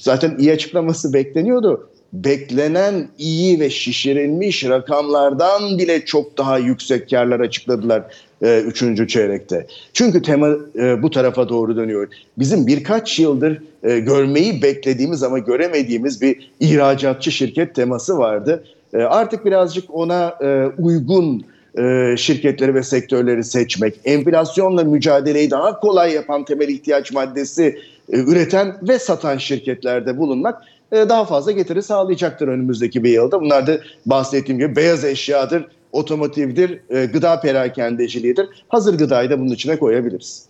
zaten 0.00 0.36
iyi 0.38 0.52
açıklaması 0.52 1.12
bekleniyordu. 1.12 1.88
Beklenen 2.12 3.08
iyi 3.18 3.60
ve 3.60 3.70
şişirilmiş 3.70 4.64
rakamlardan 4.64 5.78
bile 5.78 6.04
çok 6.04 6.38
daha 6.38 6.58
yüksek 6.58 7.10
karlar 7.10 7.40
açıkladılar 7.40 8.02
e, 8.42 8.60
üçüncü 8.60 9.08
çeyrekte. 9.08 9.66
Çünkü 9.92 10.22
tema 10.22 10.48
e, 10.76 11.02
bu 11.02 11.10
tarafa 11.10 11.48
doğru 11.48 11.76
dönüyor. 11.76 12.08
Bizim 12.38 12.66
birkaç 12.66 13.18
yıldır 13.18 13.62
e, 13.82 13.98
görmeyi 13.98 14.62
beklediğimiz 14.62 15.22
ama 15.22 15.38
göremediğimiz 15.38 16.22
bir 16.22 16.50
ihracatçı 16.60 17.32
şirket 17.32 17.74
teması 17.74 18.18
vardı. 18.18 18.64
E, 18.94 18.98
artık 18.98 19.44
birazcık 19.44 19.94
ona 19.94 20.34
e, 20.42 20.66
uygun 20.78 21.44
e, 21.78 22.14
şirketleri 22.18 22.74
ve 22.74 22.82
sektörleri 22.82 23.44
seçmek, 23.44 23.94
enflasyonla 24.04 24.84
mücadeleyi 24.84 25.50
daha 25.50 25.80
kolay 25.80 26.12
yapan 26.12 26.44
temel 26.44 26.68
ihtiyaç 26.68 27.12
maddesi 27.12 27.78
e, 28.12 28.18
üreten 28.18 28.76
ve 28.88 28.98
satan 28.98 29.38
şirketlerde 29.38 30.18
bulunmak 30.18 30.62
e, 30.92 30.96
daha 30.96 31.24
fazla 31.24 31.52
getiri 31.52 31.82
sağlayacaktır 31.82 32.48
önümüzdeki 32.48 33.04
bir 33.04 33.10
yılda. 33.10 33.40
Bunlar 33.40 33.66
da 33.66 33.78
bahsettiğim 34.06 34.58
gibi 34.58 34.76
beyaz 34.76 35.04
eşyadır, 35.04 35.66
otomotivdir, 35.92 36.80
e, 36.90 37.06
gıda 37.06 37.40
perakendeciliğidir. 37.40 38.48
Hazır 38.68 38.98
gıdayı 38.98 39.30
da 39.30 39.40
bunun 39.40 39.52
içine 39.52 39.78
koyabiliriz. 39.78 40.46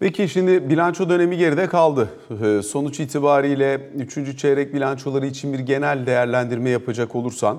Peki 0.00 0.28
şimdi 0.28 0.70
bilanço 0.70 1.08
dönemi 1.08 1.36
geride 1.36 1.66
kaldı. 1.66 2.08
E, 2.44 2.62
sonuç 2.62 3.00
itibariyle 3.00 3.90
3. 3.96 4.38
çeyrek 4.38 4.74
bilançoları 4.74 5.26
için 5.26 5.52
bir 5.52 5.58
genel 5.58 6.06
değerlendirme 6.06 6.70
yapacak 6.70 7.14
olursan 7.14 7.58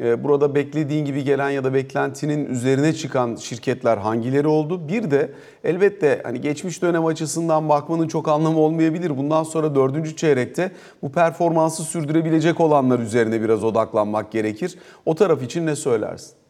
burada 0.00 0.54
beklediğin 0.54 1.04
gibi 1.04 1.24
gelen 1.24 1.50
ya 1.50 1.64
da 1.64 1.74
beklentinin 1.74 2.46
üzerine 2.46 2.92
çıkan 2.92 3.36
şirketler 3.36 3.96
hangileri 3.96 4.48
oldu? 4.48 4.88
Bir 4.88 5.10
de 5.10 5.30
elbette 5.64 6.20
hani 6.24 6.40
geçmiş 6.40 6.82
dönem 6.82 7.06
açısından 7.06 7.68
bakmanın 7.68 8.08
çok 8.08 8.28
anlamı 8.28 8.58
olmayabilir. 8.58 9.18
Bundan 9.18 9.42
sonra 9.42 9.74
dördüncü 9.74 10.16
çeyrekte 10.16 10.70
bu 11.02 11.12
performansı 11.12 11.82
sürdürebilecek 11.82 12.60
olanlar 12.60 12.98
üzerine 12.98 13.42
biraz 13.42 13.64
odaklanmak 13.64 14.32
gerekir. 14.32 14.78
O 15.06 15.14
taraf 15.14 15.42
için 15.42 15.66
ne 15.66 15.76
söylersin? 15.76 16.40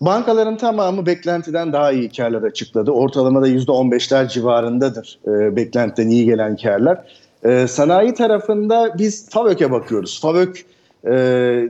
Bankaların 0.00 0.56
tamamı 0.56 1.06
beklentiden 1.06 1.72
daha 1.72 1.92
iyi 1.92 2.10
karlar 2.10 2.42
açıkladı. 2.42 2.90
Ortalamada 2.90 3.48
%15'ler 3.48 4.28
civarındadır 4.28 5.18
e, 5.26 5.56
beklentiden 5.56 6.08
iyi 6.08 6.24
gelen 6.24 6.56
karlar. 6.56 7.04
E, 7.44 7.66
sanayi 7.66 8.14
tarafında 8.14 8.94
biz 8.98 9.30
FAVÖK'e 9.30 9.70
bakıyoruz. 9.70 10.20
FAVÖK 10.20 10.64
e, 11.06 11.68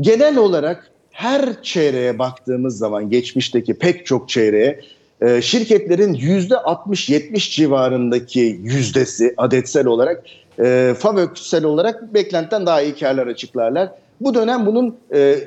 Genel 0.00 0.36
olarak 0.36 0.90
her 1.10 1.62
çeyreğe 1.62 2.18
baktığımız 2.18 2.78
zaman 2.78 3.10
geçmişteki 3.10 3.74
pek 3.74 4.06
çok 4.06 4.28
çeyreğe 4.28 4.80
e, 5.20 5.42
şirketlerin 5.42 6.14
%60-70 6.14 7.50
civarındaki 7.50 8.60
yüzdesi 8.62 9.34
adetsel 9.36 9.86
olarak 9.86 10.22
e, 10.58 10.94
FAVÖK'sel 10.98 11.64
olarak 11.64 12.14
beklentiden 12.14 12.66
daha 12.66 12.82
iyi 12.82 12.94
karlar 12.94 13.26
açıklarlar. 13.26 13.90
Bu 14.20 14.34
dönem 14.34 14.66
bunun 14.66 14.96
e, 15.14 15.38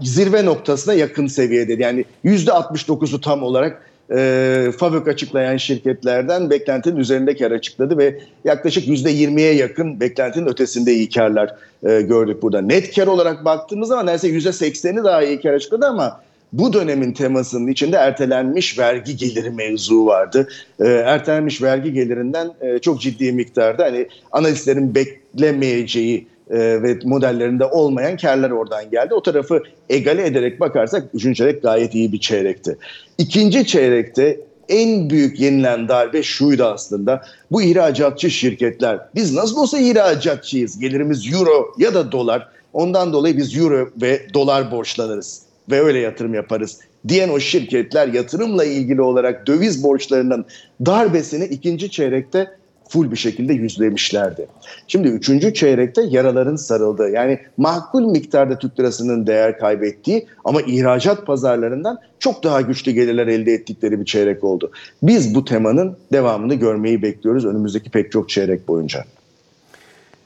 zirve 0.00 0.44
noktasına 0.44 0.94
yakın 0.94 1.26
seviyede 1.26 1.72
yani 1.72 2.04
%69'u 2.24 3.20
tam 3.20 3.42
olarak 3.42 3.90
e, 4.10 4.70
FAVÖK 4.78 5.08
açıklayan 5.08 5.56
şirketlerden 5.56 6.50
beklentinin 6.50 6.96
üzerinde 6.96 7.36
kar 7.36 7.50
açıkladı 7.50 7.98
ve 7.98 8.20
yaklaşık 8.44 8.88
%20'ye 8.88 9.54
yakın 9.54 10.00
beklentinin 10.00 10.46
ötesinde 10.46 10.92
iyi 10.92 11.08
karlar 11.08 11.54
e, 11.86 12.00
gördük 12.00 12.42
burada. 12.42 12.60
Net 12.60 12.94
kar 12.94 13.06
olarak 13.06 13.44
baktığımız 13.44 13.88
zaman 13.88 14.06
neredeyse 14.06 14.50
%80'i 14.50 15.04
daha 15.04 15.22
iyi 15.22 15.40
kar 15.40 15.52
açıkladı 15.52 15.86
ama 15.86 16.20
bu 16.52 16.72
dönemin 16.72 17.12
temasının 17.12 17.68
içinde 17.68 17.96
ertelenmiş 17.96 18.78
vergi 18.78 19.16
geliri 19.16 19.50
mevzu 19.50 20.06
vardı. 20.06 20.48
E, 20.80 20.88
ertelenmiş 20.88 21.62
vergi 21.62 21.92
gelirinden 21.92 22.50
e, 22.60 22.78
çok 22.78 23.00
ciddi 23.00 23.32
miktarda 23.32 23.84
hani 23.84 24.08
analistlerin 24.32 24.94
beklemeyeceği 24.94 26.26
e, 26.50 26.82
ve 26.82 26.98
modellerinde 27.04 27.64
olmayan 27.64 28.16
karlar 28.16 28.50
oradan 28.50 28.90
geldi. 28.90 29.14
O 29.14 29.22
tarafı 29.22 29.62
egale 29.90 30.26
ederek 30.26 30.60
bakarsak 30.60 31.04
üçüncü 31.14 31.36
çeyrek 31.36 31.62
gayet 31.62 31.94
iyi 31.94 32.12
bir 32.12 32.20
çeyrekti. 32.20 32.76
İkinci 33.18 33.66
çeyrekte 33.66 34.40
en 34.68 35.10
büyük 35.10 35.40
yenilen 35.40 35.88
darbe 35.88 36.22
şuydu 36.22 36.64
aslında. 36.64 37.22
Bu 37.50 37.62
ihracatçı 37.62 38.30
şirketler. 38.30 38.98
Biz 39.14 39.34
nasıl 39.34 39.56
olsa 39.56 39.78
ihracatçıyız. 39.78 40.78
Gelirimiz 40.78 41.32
euro 41.32 41.74
ya 41.78 41.94
da 41.94 42.12
dolar. 42.12 42.48
Ondan 42.72 43.12
dolayı 43.12 43.36
biz 43.36 43.56
euro 43.56 43.88
ve 44.02 44.20
dolar 44.34 44.70
borçlanırız 44.70 45.42
ve 45.70 45.80
öyle 45.80 45.98
yatırım 45.98 46.34
yaparız 46.34 46.78
diyen 47.08 47.28
o 47.28 47.40
şirketler 47.40 48.08
yatırımla 48.08 48.64
ilgili 48.64 49.02
olarak 49.02 49.46
döviz 49.46 49.84
borçlarının 49.84 50.44
darbesini 50.86 51.44
ikinci 51.44 51.90
çeyrekte 51.90 52.50
full 52.94 53.10
bir 53.10 53.16
şekilde 53.16 53.52
yüzlemişlerdi. 53.52 54.46
Şimdi 54.88 55.08
üçüncü 55.08 55.54
çeyrekte 55.54 56.02
yaraların 56.02 56.56
sarıldığı 56.56 57.10
yani 57.10 57.38
makul 57.56 58.02
miktarda 58.10 58.58
Türk 58.58 58.80
lirasının 58.80 59.26
değer 59.26 59.58
kaybettiği 59.58 60.26
ama 60.44 60.62
ihracat 60.62 61.26
pazarlarından 61.26 61.98
çok 62.18 62.44
daha 62.44 62.60
güçlü 62.60 62.92
gelirler 62.92 63.26
elde 63.26 63.52
ettikleri 63.52 64.00
bir 64.00 64.04
çeyrek 64.04 64.44
oldu. 64.44 64.70
Biz 65.02 65.34
bu 65.34 65.44
temanın 65.44 65.96
devamını 66.12 66.54
görmeyi 66.54 67.02
bekliyoruz 67.02 67.44
önümüzdeki 67.44 67.90
pek 67.90 68.12
çok 68.12 68.28
çeyrek 68.28 68.68
boyunca. 68.68 69.04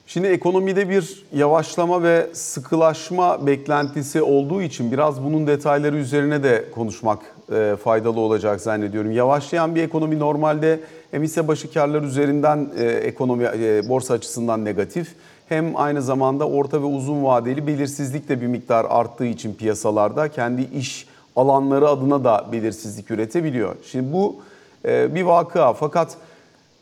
Şimdi 0.07 0.27
ekonomide 0.27 0.89
bir 0.89 1.25
yavaşlama 1.35 2.03
ve 2.03 2.27
sıkılaşma 2.33 3.47
beklentisi 3.47 4.23
olduğu 4.23 4.63
için 4.63 4.93
biraz 4.93 5.25
bunun 5.25 5.47
detayları 5.47 5.97
üzerine 5.97 6.43
de 6.43 6.65
konuşmak 6.75 7.19
e, 7.53 7.77
faydalı 7.85 8.21
olacak 8.21 8.61
zannediyorum. 8.61 9.13
Yavaşlayan 9.13 9.75
bir 9.75 9.83
ekonomi 9.83 10.19
normalde 10.19 10.81
hem 11.11 11.23
hisse 11.23 11.49
başı 11.49 11.73
karlar 11.73 12.03
üzerinden 12.03 12.69
e, 12.79 12.85
ekonomi 12.85 13.45
e, 13.45 13.89
borsa 13.89 14.15
açısından 14.15 14.65
negatif 14.65 15.15
hem 15.49 15.77
aynı 15.77 16.03
zamanda 16.03 16.49
orta 16.49 16.83
ve 16.83 16.87
uzun 16.87 17.25
vadeli 17.25 17.67
belirsizlik 17.67 18.29
de 18.29 18.41
bir 18.41 18.47
miktar 18.47 18.87
arttığı 18.89 19.27
için 19.27 19.55
piyasalarda 19.55 20.29
kendi 20.29 20.63
iş 20.63 21.07
alanları 21.37 21.89
adına 21.89 22.25
da 22.25 22.47
belirsizlik 22.53 23.11
üretebiliyor. 23.11 23.77
Şimdi 23.85 24.13
bu 24.13 24.37
bir 24.85 25.23
vakıa 25.23 25.73
fakat 25.73 26.17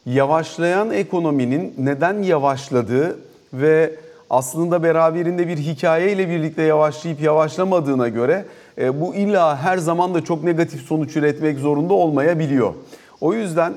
yavaşlayan 0.06 0.90
ekonominin 0.90 1.74
neden 1.78 2.22
yavaşladığı 2.22 3.18
ve 3.52 3.94
aslında 4.30 4.82
beraberinde 4.82 5.48
bir 5.48 5.56
hikaye 5.56 6.12
ile 6.12 6.28
birlikte 6.28 6.62
yavaşlayıp 6.62 7.20
yavaşlamadığına 7.20 8.08
göre 8.08 8.44
e, 8.78 9.00
bu 9.00 9.14
illa 9.14 9.56
her 9.62 9.78
zaman 9.78 10.14
da 10.14 10.24
çok 10.24 10.44
negatif 10.44 10.82
sonuç 10.82 11.16
üretmek 11.16 11.58
zorunda 11.58 11.94
olmayabiliyor. 11.94 12.74
O 13.20 13.34
yüzden 13.34 13.74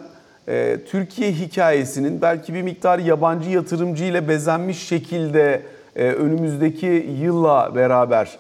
e, 0.48 0.78
Türkiye 0.88 1.32
hikayesinin 1.32 2.22
belki 2.22 2.54
bir 2.54 2.62
miktar 2.62 3.00
yabancı 3.00 3.50
yatırımcı 3.50 4.04
ile 4.04 4.28
bezenmiş 4.28 4.88
şekilde 4.88 5.62
e, 5.96 6.04
önümüzdeki 6.04 7.08
yılla 7.22 7.76
beraber 7.76 8.40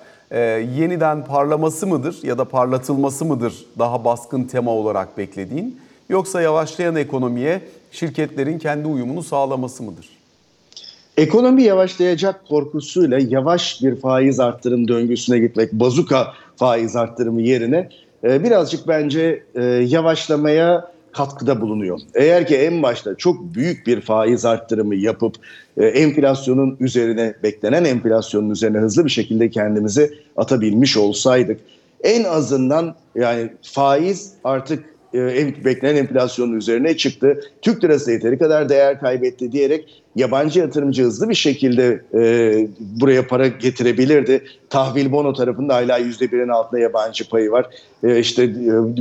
yeniden 0.75 1.25
parlaması 1.25 1.87
mıdır 1.87 2.19
ya 2.23 2.37
da 2.37 2.45
parlatılması 2.45 3.25
mıdır 3.25 3.65
daha 3.79 4.05
baskın 4.05 4.43
tema 4.43 4.71
olarak 4.71 5.17
beklediğin? 5.17 5.79
Yoksa 6.09 6.41
yavaşlayan 6.41 6.95
ekonomiye 6.95 7.61
şirketlerin 7.91 8.59
kendi 8.59 8.87
uyumunu 8.87 9.23
sağlaması 9.23 9.83
mıdır? 9.83 10.18
Ekonomi 11.19 11.63
yavaşlayacak 11.63 12.47
korkusuyla 12.47 13.19
yavaş 13.29 13.83
bir 13.83 13.95
faiz 13.95 14.39
arttırım 14.39 14.87
döngüsüne 14.87 15.39
gitmek, 15.39 15.73
bazuka 15.73 16.33
faiz 16.55 16.95
arttırımı 16.95 17.41
yerine 17.41 17.89
e, 18.23 18.43
birazcık 18.43 18.87
bence 18.87 19.43
e, 19.55 19.63
yavaşlamaya 19.65 20.91
katkıda 21.11 21.61
bulunuyor. 21.61 21.99
Eğer 22.15 22.47
ki 22.47 22.55
en 22.55 22.83
başta 22.83 23.15
çok 23.15 23.55
büyük 23.55 23.87
bir 23.87 24.01
faiz 24.01 24.45
arttırımı 24.45 24.95
yapıp 24.95 25.35
e, 25.77 25.85
enflasyonun 25.85 26.77
üzerine, 26.79 27.33
beklenen 27.43 27.85
enflasyonun 27.85 28.49
üzerine 28.49 28.77
hızlı 28.77 29.05
bir 29.05 29.09
şekilde 29.09 29.49
kendimizi 29.49 30.13
atabilmiş 30.37 30.97
olsaydık 30.97 31.59
en 32.03 32.23
azından 32.23 32.95
yani 33.15 33.53
faiz 33.61 34.33
artık 34.43 34.85
e, 35.13 35.65
beklenen 35.65 35.95
enflasyonun 35.95 36.57
üzerine 36.57 36.97
çıktı. 36.97 37.41
Türk 37.61 37.83
lirası 37.83 38.11
yeteri 38.11 38.37
kadar 38.37 38.69
değer 38.69 38.99
kaybetti 38.99 39.51
diyerek 39.51 39.98
yabancı 40.15 40.59
yatırımcı 40.59 41.03
hızlı 41.03 41.29
bir 41.29 41.35
şekilde 41.35 42.01
e, 42.13 42.67
buraya 42.79 43.27
para 43.27 43.47
getirebilirdi. 43.47 44.43
Tahvil 44.69 45.11
bono 45.11 45.33
tarafında 45.33 45.75
hala 45.75 45.99
%1'in 45.99 46.47
altında 46.47 46.79
yabancı 46.79 47.29
payı 47.29 47.51
var. 47.51 47.65
E, 48.03 48.19
işte 48.19 48.43
e, 48.43 48.49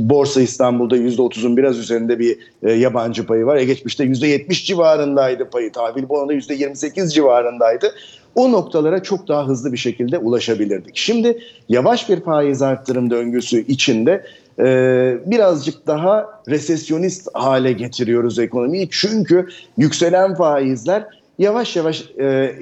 Borsa 0.09 0.41
İstanbul'da 0.41 0.97
%30'un 0.97 1.57
biraz 1.57 1.77
üzerinde 1.77 2.19
bir 2.19 2.37
e, 2.63 2.71
yabancı 2.71 3.25
payı 3.25 3.45
var. 3.45 3.57
E 3.57 3.65
geçmişte 3.65 4.03
%70 4.03 4.65
civarındaydı 4.65 5.49
payı. 5.49 5.71
Tahvil 5.71 6.09
bonoda 6.09 6.33
%28 6.33 7.13
civarındaydı 7.13 7.93
o 8.35 8.51
noktalara 8.51 9.03
çok 9.03 9.27
daha 9.27 9.47
hızlı 9.47 9.73
bir 9.73 9.77
şekilde 9.77 10.17
ulaşabilirdik. 10.17 10.97
Şimdi 10.97 11.43
yavaş 11.69 12.09
bir 12.09 12.21
faiz 12.21 12.61
arttırım 12.61 13.09
döngüsü 13.09 13.65
içinde 13.67 14.25
e, 14.59 14.65
birazcık 15.25 15.87
daha 15.87 16.41
resesyonist 16.47 17.27
hale 17.33 17.71
getiriyoruz 17.71 18.39
ekonomiyi. 18.39 18.87
Çünkü 18.91 19.47
yükselen 19.77 20.35
faizler 20.35 21.05
yavaş 21.39 21.75
yavaş 21.75 22.03
e, 22.19 22.55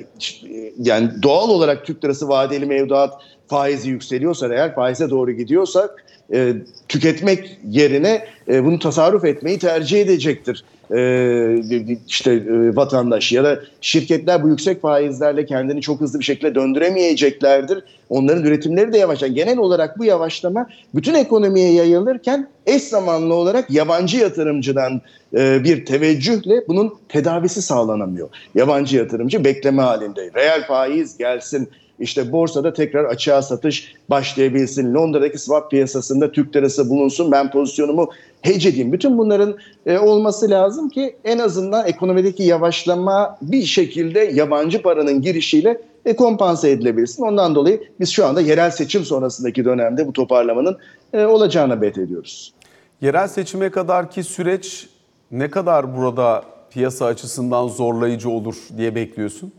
yani 0.79 1.09
doğal 1.23 1.49
olarak 1.49 1.85
Türk 1.85 2.05
lirası 2.05 2.29
vadeli 2.29 2.65
mevduat 2.65 3.13
faizi 3.47 3.89
yükseliyorsa 3.89 4.53
eğer 4.53 4.75
faize 4.75 5.09
doğru 5.09 5.31
gidiyorsak 5.31 6.05
e, 6.33 6.53
tüketmek 6.87 7.59
yerine 7.69 8.25
e, 8.49 8.65
bunu 8.65 8.79
tasarruf 8.79 9.25
etmeyi 9.25 9.59
tercih 9.59 10.01
edecektir 10.01 10.63
e, 10.95 11.95
işte 12.07 12.31
e, 12.31 12.75
vatandaş 12.75 13.31
ya 13.31 13.43
da 13.43 13.59
şirketler 13.81 14.43
bu 14.43 14.49
yüksek 14.49 14.81
faizlerle 14.81 15.45
kendini 15.45 15.81
çok 15.81 16.01
hızlı 16.01 16.19
bir 16.19 16.23
şekilde 16.23 16.55
döndüremeyeceklerdir. 16.55 17.83
Onların 18.09 18.43
üretimleri 18.43 18.93
de 18.93 18.97
yavaşlar. 18.97 19.27
Genel 19.27 19.57
olarak 19.57 19.99
bu 19.99 20.05
yavaşlama 20.05 20.67
bütün 20.95 21.13
ekonomiye 21.13 21.73
yayılırken 21.73 22.47
eş 22.65 22.83
zamanlı 22.83 23.33
olarak 23.33 23.71
yabancı 23.71 24.17
yatırımcıdan 24.17 25.01
e, 25.37 25.63
bir 25.63 25.85
teveccühle 25.85 26.67
bunun 26.67 26.93
tedavisi 27.09 27.61
sağlanamıyor. 27.61 28.29
Yabancı 28.55 28.97
yatırımcı 28.97 29.43
bekleme 29.43 29.81
halinde. 29.81 30.31
Reel 30.35 30.67
faiz 30.67 31.17
gelsin, 31.17 31.69
işte 31.99 32.31
borsada 32.31 32.73
tekrar 32.73 33.05
açığa 33.05 33.41
satış 33.41 33.95
başlayabilsin. 34.09 34.93
Londra'daki 34.93 35.37
swap 35.37 35.71
piyasasında 35.71 36.31
Türk 36.31 36.55
lirası 36.55 36.89
bulunsun. 36.89 37.31
Ben 37.31 37.51
pozisyonumu 37.51 38.09
hedge 38.41 38.69
edeyim. 38.69 38.91
Bütün 38.91 39.17
bunların 39.17 39.57
e, 39.85 39.97
olması 39.97 40.49
lazım 40.49 40.89
ki 40.89 41.15
en 41.23 41.37
azından 41.37 41.87
ekonomideki 41.87 42.43
yavaşlama 42.43 43.37
bir 43.41 43.63
şekilde 43.63 44.19
yabancı 44.19 44.81
paranın 44.81 45.21
girişiyle 45.21 45.81
e, 46.05 46.15
kompanse 46.15 46.69
edilebilsin. 46.69 47.23
Ondan 47.23 47.55
dolayı 47.55 47.83
biz 47.99 48.09
şu 48.09 48.25
anda 48.25 48.41
yerel 48.41 48.71
seçim 48.71 49.05
sonrasındaki 49.05 49.65
dönemde 49.65 50.07
bu 50.07 50.13
toparlamanın 50.13 50.77
e, 51.13 51.25
olacağına 51.25 51.81
bet 51.81 51.97
ediyoruz. 51.97 52.53
Yerel 53.01 53.27
seçime 53.27 53.69
kadarki 53.69 54.23
süreç 54.23 54.89
ne 55.31 55.49
kadar 55.49 55.97
burada 55.97 56.43
piyasa 56.71 57.05
açısından 57.05 57.67
zorlayıcı 57.67 58.29
olur 58.29 58.55
diye 58.77 58.95
bekliyorsun? 58.95 59.53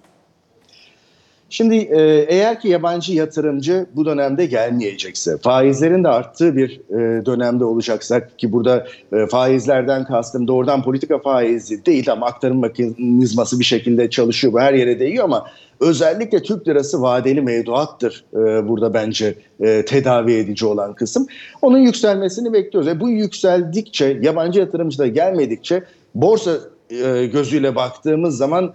Şimdi 1.51 1.75
e, 1.77 2.27
eğer 2.29 2.61
ki 2.61 2.69
yabancı 2.69 3.13
yatırımcı 3.13 3.87
bu 3.97 4.05
dönemde 4.05 4.47
gelmeyecekse, 4.47 5.37
faizlerin 5.39 6.05
de 6.05 6.09
arttığı 6.09 6.57
bir 6.57 6.81
e, 6.91 7.27
dönemde 7.27 7.65
olacaksak 7.65 8.39
ki 8.39 8.53
burada 8.53 8.87
e, 9.13 9.27
faizlerden 9.27 10.05
kastım 10.05 10.49
doğrudan 10.49 10.83
politika 10.83 11.19
faizi 11.19 11.87
değil 11.87 12.13
ama 12.13 12.27
aktarım 12.27 12.61
mekanizması 12.61 13.61
bir 13.61 13.65
şekilde 13.65 14.11
çalışıyor. 14.11 14.53
Bu 14.53 14.61
her 14.61 14.75
yere 14.75 15.01
değiyor 15.01 15.25
ama 15.25 15.47
özellikle 15.81 16.43
Türk 16.43 16.69
lirası 16.69 17.03
vadeli 17.03 17.41
mevduattır 17.41 18.25
e, 18.33 18.69
burada 18.69 18.95
bence 18.95 19.35
e, 19.61 19.85
tedavi 19.85 20.33
edici 20.33 20.67
olan 20.67 20.95
kısım. 20.95 21.27
Onun 21.63 21.79
yükselmesini 21.79 22.53
bekliyoruz. 22.53 22.89
E, 22.89 23.01
bu 23.01 23.11
yükseldikçe, 23.11 24.19
yabancı 24.23 24.61
yatırımcı 24.61 24.99
da 24.99 25.07
gelmedikçe 25.07 25.85
borsa 26.15 26.53
e, 26.91 27.27
gözüyle 27.27 27.75
baktığımız 27.75 28.37
zaman 28.37 28.75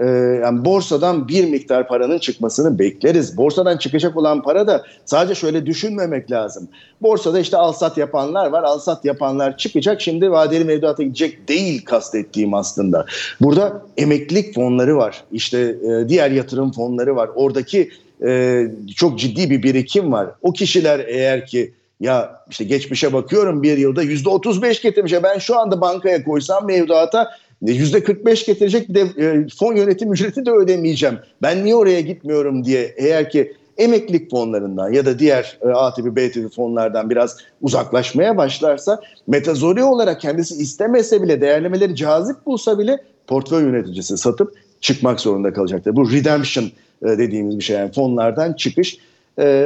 e, 0.00 0.06
yani 0.44 0.64
borsadan 0.64 1.28
bir 1.28 1.44
miktar 1.44 1.88
paranın 1.88 2.18
çıkmasını 2.18 2.78
bekleriz. 2.78 3.36
Borsadan 3.36 3.76
çıkacak 3.76 4.16
olan 4.16 4.42
para 4.42 4.66
da 4.66 4.84
sadece 5.04 5.34
şöyle 5.34 5.66
düşünmemek 5.66 6.30
lazım. 6.30 6.68
Borsada 7.02 7.40
işte 7.40 7.56
alsat 7.56 7.98
yapanlar 7.98 8.46
var. 8.50 8.62
Alsat 8.62 9.04
yapanlar 9.04 9.56
çıkacak. 9.56 10.00
Şimdi 10.00 10.30
vadeli 10.30 10.64
mevduata 10.64 11.02
gidecek 11.02 11.48
değil 11.48 11.84
kastettiğim 11.84 12.54
aslında. 12.54 13.06
Burada 13.40 13.82
emeklilik 13.96 14.54
fonları 14.54 14.96
var. 14.96 15.24
İşte 15.32 15.58
e, 15.60 16.08
diğer 16.08 16.30
yatırım 16.30 16.72
fonları 16.72 17.16
var. 17.16 17.30
Oradaki 17.34 17.90
e, 18.26 18.62
çok 18.96 19.18
ciddi 19.18 19.50
bir 19.50 19.62
birikim 19.62 20.12
var. 20.12 20.28
O 20.42 20.52
kişiler 20.52 20.98
eğer 20.98 21.46
ki 21.46 21.72
ya 22.00 22.44
işte 22.50 22.64
geçmişe 22.64 23.12
bakıyorum 23.12 23.62
bir 23.62 23.78
yılda 23.78 24.02
yüzde 24.02 24.28
otuz 24.28 24.62
beş 24.62 24.82
getirmiş. 24.82 25.12
Ben 25.22 25.38
şu 25.38 25.58
anda 25.58 25.80
bankaya 25.80 26.24
koysam 26.24 26.66
mevduata 26.66 27.30
%45 27.72 28.46
getirecek 28.46 28.88
bir 28.88 28.94
de 28.94 29.00
e, 29.00 29.46
fon 29.58 29.76
yönetim 29.76 30.12
ücreti 30.12 30.46
de 30.46 30.50
ödemeyeceğim. 30.50 31.18
Ben 31.42 31.64
niye 31.64 31.74
oraya 31.74 32.00
gitmiyorum 32.00 32.64
diye 32.64 32.94
eğer 32.96 33.30
ki 33.30 33.52
emeklilik 33.78 34.30
fonlarından 34.30 34.92
ya 34.92 35.06
da 35.06 35.18
diğer 35.18 35.58
e, 35.62 35.68
A 35.68 35.94
tipi 35.94 36.16
B 36.16 36.30
tipi 36.30 36.48
fonlardan 36.48 37.10
biraz 37.10 37.36
uzaklaşmaya 37.62 38.36
başlarsa 38.36 39.00
metazori 39.26 39.84
olarak 39.84 40.20
kendisi 40.20 40.54
istemese 40.54 41.22
bile 41.22 41.40
değerlemeleri 41.40 41.96
cazip 41.96 42.46
bulsa 42.46 42.78
bile 42.78 42.98
portföy 43.26 43.62
yöneticisi 43.62 44.16
satıp 44.16 44.54
çıkmak 44.80 45.20
zorunda 45.20 45.52
kalacaktır. 45.52 45.96
Bu 45.96 46.12
redemption 46.12 46.64
e, 47.02 47.06
dediğimiz 47.06 47.58
bir 47.58 47.64
şey 47.64 47.76
yani 47.76 47.92
fonlardan 47.92 48.52
çıkış. 48.52 48.98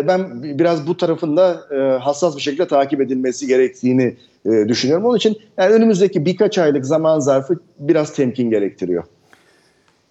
Ben 0.06 0.42
biraz 0.42 0.86
bu 0.86 0.96
tarafında 0.96 1.60
hassas 2.00 2.36
bir 2.36 2.42
şekilde 2.42 2.68
takip 2.68 3.00
edilmesi 3.00 3.46
gerektiğini 3.46 4.16
e, 4.44 4.68
düşünüyorum. 4.68 5.06
Onun 5.06 5.16
için 5.16 5.38
yani 5.58 5.72
önümüzdeki 5.72 6.24
birkaç 6.24 6.58
aylık 6.58 6.86
zaman 6.86 7.18
zarfı 7.18 7.58
biraz 7.78 8.12
temkin 8.14 8.50
gerektiriyor. 8.50 9.04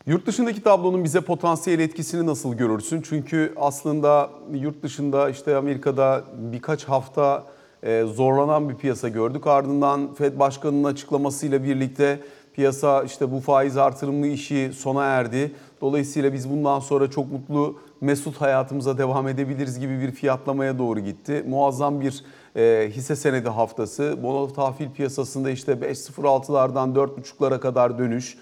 Yurt 0.08 0.28
dışındaki 0.28 0.64
tablonun 0.64 1.04
bize 1.04 1.22
potansiyel 1.22 1.80
etkisini 1.80 2.26
nasıl 2.26 2.54
görürsün? 2.54 3.02
Çünkü 3.02 3.54
aslında 3.56 4.30
yurt 4.54 4.84
dışında 4.84 5.30
işte 5.30 5.56
Amerika'da 5.56 6.24
birkaç 6.38 6.84
hafta 6.84 7.44
e, 7.84 8.04
zorlanan 8.04 8.70
bir 8.70 8.76
piyasa 8.76 9.10
gördük. 9.10 9.48
Ardından 9.48 10.14
Fed 10.14 10.40
Başkanı'nın 10.40 10.84
açıklamasıyla 10.84 11.64
birlikte 11.64 12.20
piyasa 12.54 13.04
işte 13.04 13.32
bu 13.32 13.40
faiz 13.40 13.78
artırımlı 13.78 14.28
işi 14.28 14.72
sona 14.74 15.06
erdi. 15.06 15.52
Dolayısıyla 15.82 16.34
biz 16.34 16.50
bundan 16.50 16.80
sonra 16.80 17.10
çok 17.10 17.32
mutlu, 17.32 17.76
mesut 18.02 18.42
hayatımıza 18.42 18.98
devam 18.98 19.28
edebiliriz 19.28 19.80
gibi 19.80 20.02
bir 20.02 20.12
fiyatlamaya 20.12 20.78
doğru 20.78 21.00
gitti. 21.00 21.46
Muazzam 21.48 22.02
bir 22.02 22.24
e, 22.56 22.90
hisse 22.92 23.16
senedi 23.16 23.50
haftası. 23.50 24.24
Bono 24.24 24.54
tahvil 24.54 24.92
piyasasında 24.92 25.50
işte 25.50 25.72
5.06'lardan 25.72 26.96
4.5'lara 26.96 27.60
kadar 27.60 27.98
dönüş. 27.98 28.38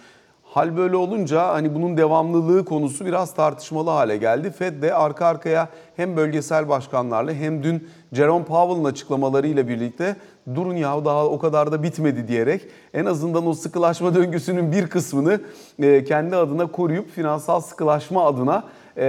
Hal 0.56 0.78
böyle 0.78 0.96
olunca 0.96 1.48
hani 1.48 1.76
bunun 1.76 1.98
devamlılığı 1.98 2.66
konusu 2.66 3.06
biraz 3.06 3.34
tartışmalı 3.34 3.90
hale 3.90 4.18
geldi. 4.18 4.52
Fed 4.52 4.82
de 4.82 4.94
arka 4.94 5.26
arkaya 5.26 5.70
hem 5.96 6.18
bölgesel 6.18 6.70
başkanlarla 6.70 7.34
hem 7.34 7.64
dün 7.64 7.88
Jerome 8.12 8.46
Powell'ın 8.46 8.84
açıklamalarıyla 8.84 9.68
birlikte 9.68 10.16
durun 10.56 10.76
ya 10.76 11.06
daha 11.06 11.26
o 11.26 11.40
kadar 11.40 11.72
da 11.72 11.84
bitmedi 11.84 12.28
diyerek 12.28 12.62
en 12.94 13.06
azından 13.06 13.48
o 13.48 13.54
sıkılaşma 13.54 14.16
döngüsünün 14.16 14.72
bir 14.72 14.88
kısmını 14.88 15.42
e, 15.80 16.04
kendi 16.04 16.36
adına 16.36 16.72
koruyup 16.72 17.10
finansal 17.10 17.62
sıkılaşma 17.62 18.26
adına 18.26 18.64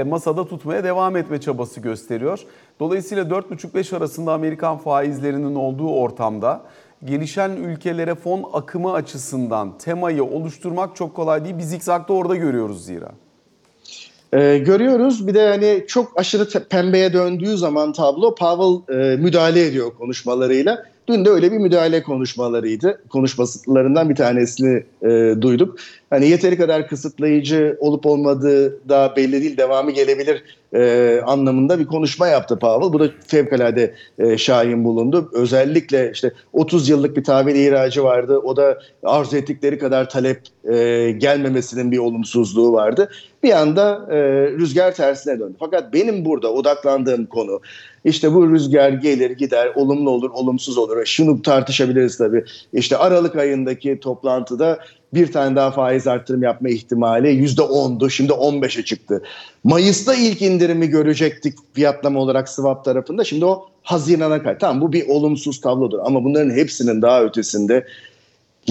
masada 0.07 0.49
tutmaya 0.49 0.85
devam 0.85 1.17
etme 1.17 1.41
çabası 1.41 1.81
gösteriyor. 1.81 2.41
Dolayısıyla 2.81 3.25
4,5-5 3.25 3.97
arasında 3.97 4.33
Amerikan 4.33 4.79
faizlerinin 4.79 5.55
olduğu 5.55 5.91
ortamda 5.91 6.63
gelişen 7.05 7.51
ülkelere 7.51 8.15
fon 8.15 8.51
akımı 8.53 8.93
açısından 8.93 9.79
temayı 9.79 10.25
oluşturmak 10.25 10.97
çok 10.97 11.15
kolay 11.15 11.45
değil. 11.45 11.59
Biz 11.59 11.71
zikzakta 11.71 12.13
orada 12.15 12.37
görüyoruz 12.37 12.85
zira. 12.85 13.11
Ee, 14.33 14.59
görüyoruz 14.59 15.27
bir 15.27 15.35
de 15.35 15.49
hani 15.49 15.85
çok 15.89 16.21
aşırı 16.21 16.69
pembeye 16.69 17.13
döndüğü 17.13 17.57
zaman 17.57 17.93
tablo 17.93 18.35
Powell 18.35 18.97
e, 18.97 19.17
müdahale 19.17 19.67
ediyor 19.67 19.95
konuşmalarıyla. 19.99 20.85
Dün 21.09 21.25
de 21.25 21.31
öyle 21.31 21.53
bir 21.53 21.59
müdahale 21.59 22.03
konuşmalarıydı. 22.03 23.03
Konuşmalarından 23.09 24.11
bir 24.11 24.15
tanesini 24.15 24.85
e, 25.03 25.35
duyduk. 25.41 25.79
Hani 26.11 26.29
yeteri 26.29 26.57
kadar 26.57 26.89
kısıtlayıcı 26.89 27.77
olup 27.81 28.07
olmadığı 28.07 28.89
da 28.89 29.15
belli 29.17 29.43
değil, 29.43 29.57
devamı 29.57 29.91
gelebilir 29.91 30.43
e, 30.75 31.21
anlamında 31.27 31.79
bir 31.79 31.87
konuşma 31.87 32.27
yaptı 32.27 32.59
Powell. 32.59 32.93
Bu 32.93 33.01
da 33.01 33.11
fevkalade 33.27 33.95
e, 34.19 34.39
şahin 34.39 34.85
bulundu. 34.85 35.31
Özellikle 35.33 36.11
işte 36.13 36.33
30 36.53 36.89
yıllık 36.89 37.17
bir 37.17 37.25
tahvil 37.25 37.55
ihracı 37.55 38.05
vardı. 38.05 38.39
O 38.39 38.57
da 38.57 38.79
arzu 39.03 39.37
ettikleri 39.37 39.79
kadar 39.79 40.11
talep 40.11 40.41
e, 40.65 41.11
gelmemesinin 41.11 41.93
bir 41.93 41.99
olumsuzluğu 41.99 42.73
vardı. 42.73 43.11
Bir 43.43 43.53
anda 43.53 44.07
e, 44.11 44.17
rüzgar 44.51 44.95
tersine 44.95 45.41
döndü. 45.41 45.55
Fakat 45.61 45.93
benim 45.93 46.25
burada 46.25 46.53
odaklandığım 46.53 47.27
konu 47.27 47.61
işte 48.07 48.35
bu 48.35 48.51
rüzgar 48.51 48.91
gelir 48.91 49.31
gider, 49.31 49.73
olumlu 49.75 50.11
olur, 50.11 50.31
olumsuz 50.31 50.79
olur. 50.79 51.05
Şunu 51.05 51.43
tartışabiliriz 51.43 52.19
tabii. 52.19 52.45
İşte 52.73 52.97
Aralık 52.97 53.37
ayındaki 53.37 54.01
toplantıda 54.01 54.79
bir 55.15 55.33
tane 55.33 55.57
daha 55.57 55.71
faiz 55.71 56.07
arttırım 56.07 56.43
yapma 56.43 56.69
ihtimali 56.69 57.29
%10'du. 57.29 58.11
Şimdi 58.11 58.33
15'e 58.33 58.85
çıktı. 58.85 59.23
Mayıs'ta 59.65 60.15
ilk 60.15 60.43
indirimi 60.43 60.87
görecektik 60.87 61.55
fiyatlama 61.75 62.21
olarak 62.21 62.49
swap 62.49 62.85
tarafında. 62.85 63.25
Şimdi 63.25 63.45
o 63.45 63.67
Haziran'a 63.83 64.43
kadar. 64.43 64.59
Tamam 64.59 64.81
bu 64.81 64.93
bir 64.93 65.09
olumsuz 65.09 65.61
tablodur 65.61 65.99
ama 66.05 66.25
bunların 66.25 66.51
hepsinin 66.51 67.03
daha 67.03 67.23
ötesinde 67.23 67.87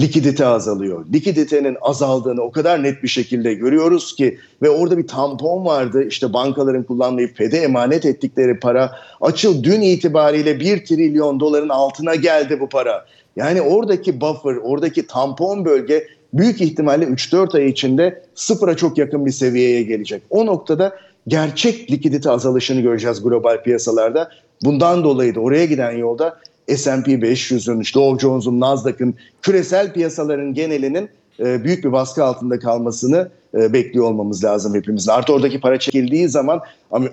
likidite 0.00 0.46
azalıyor. 0.46 1.06
Likiditenin 1.12 1.76
azaldığını 1.80 2.42
o 2.42 2.50
kadar 2.50 2.82
net 2.82 3.02
bir 3.02 3.08
şekilde 3.08 3.54
görüyoruz 3.54 4.16
ki 4.16 4.38
ve 4.62 4.70
orada 4.70 4.98
bir 4.98 5.06
tampon 5.06 5.64
vardı. 5.64 6.04
İşte 6.08 6.32
bankaların 6.32 6.82
kullanmayıp 6.82 7.36
FED'e 7.36 7.56
emanet 7.56 8.04
ettikleri 8.04 8.60
para 8.60 8.92
açıl 9.20 9.64
dün 9.64 9.80
itibariyle 9.80 10.60
1 10.60 10.84
trilyon 10.84 11.40
doların 11.40 11.68
altına 11.68 12.14
geldi 12.14 12.60
bu 12.60 12.68
para. 12.68 13.06
Yani 13.36 13.62
oradaki 13.62 14.20
buffer, 14.20 14.56
oradaki 14.62 15.06
tampon 15.06 15.64
bölge 15.64 16.06
büyük 16.32 16.60
ihtimalle 16.60 17.04
3-4 17.04 17.56
ay 17.56 17.66
içinde 17.66 18.22
sıfıra 18.34 18.76
çok 18.76 18.98
yakın 18.98 19.26
bir 19.26 19.32
seviyeye 19.32 19.82
gelecek. 19.82 20.22
O 20.30 20.46
noktada 20.46 20.96
gerçek 21.28 21.90
likidite 21.90 22.30
azalışını 22.30 22.80
göreceğiz 22.80 23.22
global 23.22 23.62
piyasalarda. 23.62 24.30
Bundan 24.64 25.04
dolayı 25.04 25.34
da 25.34 25.40
oraya 25.40 25.64
giden 25.64 25.90
yolda 25.90 26.38
S&P 26.68 27.12
500'ün, 27.12 27.82
Dow 27.94 28.26
Jones'un, 28.26 28.60
Nasdaq'ın, 28.60 29.14
küresel 29.42 29.92
piyasaların 29.92 30.54
genelinin 30.54 31.08
e, 31.40 31.64
büyük 31.64 31.84
bir 31.84 31.92
baskı 31.92 32.24
altında 32.24 32.58
kalmasını 32.58 33.28
e, 33.54 33.72
bekliyor 33.72 34.04
olmamız 34.04 34.44
lazım 34.44 34.74
hepimizin. 34.74 35.10
Artı 35.10 35.32
oradaki 35.32 35.60
para 35.60 35.78
çekildiği 35.78 36.28
zaman 36.28 36.60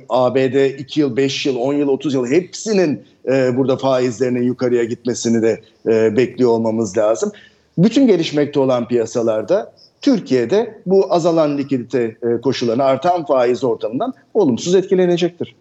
ABD 0.10 0.80
2 0.80 1.00
yıl, 1.00 1.18
5 1.18 1.46
yıl, 1.46 1.56
10 1.56 1.74
yıl, 1.74 1.88
30 1.88 2.14
yıl 2.14 2.28
hepsinin 2.28 3.04
e, 3.28 3.58
burada 3.58 3.78
faizlerinin 3.78 4.44
yukarıya 4.44 4.84
gitmesini 4.84 5.42
de 5.42 5.62
bekliyor 6.18 6.50
olmamız 6.50 6.98
lazım. 6.98 7.32
Bütün 7.78 8.08
gelişmekte 8.08 8.60
olan 8.60 8.88
piyasalarda 8.88 9.74
Türkiye'de 10.02 10.82
bu 10.86 11.14
azalan 11.14 11.58
likidite 11.58 12.18
koşullarına 12.44 12.84
artan 12.84 13.26
faiz 13.26 13.64
ortamından 13.64 14.14
olumsuz 14.34 14.76
etkilenecektir. 14.76 15.56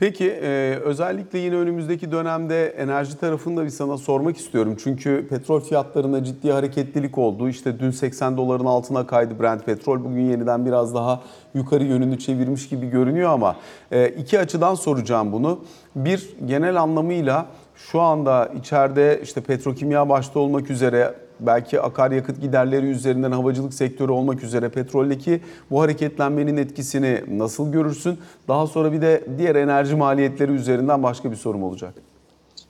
Peki 0.00 0.30
e, 0.30 0.78
özellikle 0.84 1.38
yine 1.38 1.56
önümüzdeki 1.56 2.12
dönemde 2.12 2.66
enerji 2.66 3.18
tarafında 3.18 3.64
bir 3.64 3.70
sana 3.70 3.98
sormak 3.98 4.36
istiyorum. 4.36 4.76
Çünkü 4.84 5.26
petrol 5.30 5.60
fiyatlarında 5.60 6.24
ciddi 6.24 6.52
hareketlilik 6.52 7.18
oldu. 7.18 7.48
İşte 7.48 7.80
dün 7.80 7.90
80 7.90 8.36
doların 8.36 8.64
altına 8.64 9.06
kaydı 9.06 9.40
Brent 9.40 9.66
petrol. 9.66 10.04
Bugün 10.04 10.30
yeniden 10.30 10.66
biraz 10.66 10.94
daha 10.94 11.22
yukarı 11.54 11.84
yönünü 11.84 12.18
çevirmiş 12.18 12.68
gibi 12.68 12.90
görünüyor 12.90 13.30
ama 13.30 13.56
e, 13.90 14.08
iki 14.08 14.38
açıdan 14.38 14.74
soracağım 14.74 15.32
bunu. 15.32 15.60
Bir 15.96 16.30
genel 16.46 16.82
anlamıyla 16.82 17.46
şu 17.74 18.00
anda 18.00 18.46
içeride 18.58 19.20
işte 19.22 19.40
petrokimya 19.40 20.08
başta 20.08 20.40
olmak 20.40 20.70
üzere 20.70 21.14
belki 21.46 21.80
akaryakıt 21.80 22.40
giderleri 22.40 22.86
üzerinden 22.86 23.32
havacılık 23.32 23.74
sektörü 23.74 24.12
olmak 24.12 24.42
üzere 24.42 24.68
petroldeki 24.68 25.40
bu 25.70 25.82
hareketlenmenin 25.82 26.56
etkisini 26.56 27.20
nasıl 27.28 27.72
görürsün? 27.72 28.18
Daha 28.48 28.66
sonra 28.66 28.92
bir 28.92 29.02
de 29.02 29.24
diğer 29.38 29.54
enerji 29.54 29.96
maliyetleri 29.96 30.52
üzerinden 30.52 31.02
başka 31.02 31.30
bir 31.30 31.36
sorum 31.36 31.62
olacak. 31.62 31.94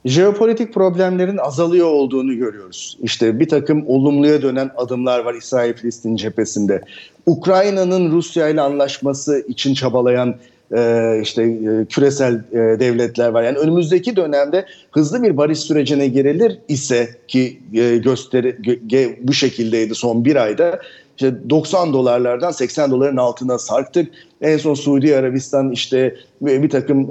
Jeopolitik 0.05 0.75
problemlerin 0.75 1.39
azalıyor 1.39 1.87
olduğunu 1.87 2.37
görüyoruz. 2.37 2.99
İşte 3.03 3.41
bir 3.41 3.49
takım 3.49 3.85
olumluya 3.87 4.43
dönen 4.43 4.71
adımlar 4.77 5.25
var 5.25 5.35
İsrail-Filistin 5.35 6.17
cephesinde. 6.17 6.83
Ukrayna'nın 7.27 8.11
Rusya 8.11 8.49
ile 8.49 8.61
anlaşması 8.61 9.45
için 9.49 9.75
çabalayan 9.75 10.35
e, 10.77 11.19
işte 11.23 11.43
e, 11.43 11.85
küresel 11.89 12.35
e, 12.53 12.81
devletler 12.81 13.29
var. 13.29 13.43
Yani 13.43 13.59
önümüzdeki 13.59 14.17
dönemde 14.17 14.67
hızlı 14.91 15.23
bir 15.23 15.37
barış 15.37 15.59
sürecine 15.59 16.09
girilir 16.09 16.59
ise 16.69 17.09
ki 17.29 17.61
e, 17.75 17.97
gösteri 17.97 18.49
gö- 18.49 19.17
bu 19.23 19.33
şekildeydi 19.33 19.95
son 19.95 20.25
bir 20.25 20.37
ayda. 20.37 20.81
İşte 21.17 21.51
90 21.51 21.93
dolarlardan 21.93 22.51
80 22.51 22.91
doların 22.91 23.17
altına 23.17 23.59
sarktık. 23.59 24.13
En 24.41 24.57
son 24.57 24.75
Suudi 24.75 25.17
Arabistan 25.17 25.71
işte 25.71 26.17
bir 26.41 26.71
takım 26.71 27.11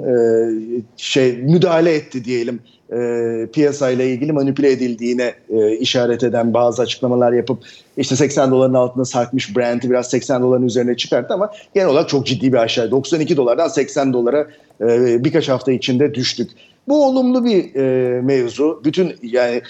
şey 0.96 1.36
müdahale 1.36 1.94
etti 1.94 2.24
diyelim 2.24 2.60
e, 2.92 3.46
piyasayla 3.52 4.04
ilgili 4.04 4.32
manipüle 4.32 4.70
edildiğine 4.70 5.34
e, 5.50 5.76
işaret 5.76 6.22
eden 6.22 6.54
bazı 6.54 6.82
açıklamalar 6.82 7.32
yapıp 7.32 7.58
işte 7.96 8.16
80 8.16 8.50
doların 8.50 8.74
altına 8.74 9.04
sarkmış 9.04 9.56
Brent'i 9.56 9.90
biraz 9.90 10.10
80 10.10 10.42
doların 10.42 10.66
üzerine 10.66 10.96
çıkarttı 10.96 11.34
ama 11.34 11.52
genel 11.74 11.88
olarak 11.88 12.08
çok 12.08 12.26
ciddi 12.26 12.52
bir 12.52 12.58
aşağı. 12.58 12.90
92 12.90 13.36
dolardan 13.36 13.68
80 13.68 14.12
dolara 14.12 14.46
e, 14.80 15.24
birkaç 15.24 15.48
hafta 15.48 15.72
içinde 15.72 16.14
düştük. 16.14 16.50
Bu 16.88 17.06
olumlu 17.06 17.44
bir 17.44 17.74
e, 17.74 18.20
mevzu. 18.20 18.80
Bütün 18.84 19.16
yani 19.22 19.62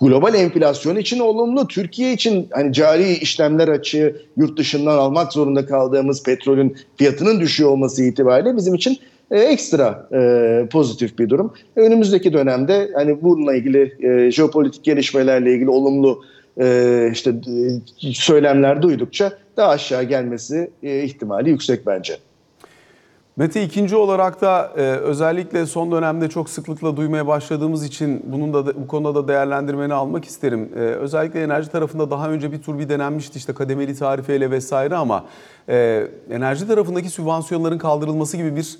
global 0.00 0.34
enflasyon 0.34 0.96
için 0.96 1.18
olumlu. 1.18 1.68
Türkiye 1.68 2.12
için 2.12 2.48
hani 2.50 2.72
cari 2.72 3.12
işlemler 3.12 3.68
açığı 3.68 4.16
yurt 4.36 4.58
dışından 4.58 4.98
almak 4.98 5.32
zorunda 5.32 5.66
kaldığımız 5.66 6.22
petrolün 6.22 6.76
fiyatının 6.96 7.40
düşüyor 7.40 7.70
olması 7.70 8.02
itibariyle 8.02 8.56
bizim 8.56 8.74
için 8.74 8.98
e, 9.30 9.38
ekstra 9.38 10.08
e, 10.12 10.68
pozitif 10.72 11.18
bir 11.18 11.28
durum. 11.28 11.52
Önümüzdeki 11.76 12.32
dönemde 12.32 12.90
hani 12.94 13.22
bununla 13.22 13.54
ilgili 13.54 13.96
e, 14.00 14.30
jeopolitik 14.30 14.84
gelişmelerle 14.84 15.54
ilgili 15.54 15.70
olumlu 15.70 16.24
e, 16.60 17.08
işte 17.12 17.30
e, 17.30 18.12
söylemler 18.12 18.82
duydukça 18.82 19.32
daha 19.56 19.68
aşağı 19.68 20.02
gelmesi 20.02 20.70
e, 20.82 21.02
ihtimali 21.02 21.50
yüksek 21.50 21.86
bence. 21.86 22.16
Mete 23.36 23.62
ikinci 23.62 23.96
olarak 23.96 24.40
da 24.40 24.72
e, 24.76 24.80
özellikle 24.80 25.66
son 25.66 25.92
dönemde 25.92 26.28
çok 26.28 26.50
sıklıkla 26.50 26.96
duymaya 26.96 27.26
başladığımız 27.26 27.84
için 27.84 28.22
bunun 28.24 28.54
da 28.54 28.66
bu 28.82 28.86
konuda 28.86 29.14
da 29.14 29.28
değerlendirmeni 29.28 29.94
almak 29.94 30.24
isterim. 30.24 30.68
E, 30.76 30.78
özellikle 30.78 31.42
enerji 31.42 31.70
tarafında 31.70 32.10
daha 32.10 32.30
önce 32.30 32.52
bir 32.52 32.62
tur 32.62 32.78
bir 32.78 32.88
denenmişti 32.88 33.38
işte 33.38 33.52
kademeli 33.52 33.94
tarifeyle 33.94 34.50
vesaire 34.50 34.96
ama 34.96 35.24
e, 35.68 36.06
enerji 36.30 36.66
tarafındaki 36.66 37.10
sübvansiyonların 37.10 37.78
kaldırılması 37.78 38.36
gibi 38.36 38.56
bir 38.56 38.78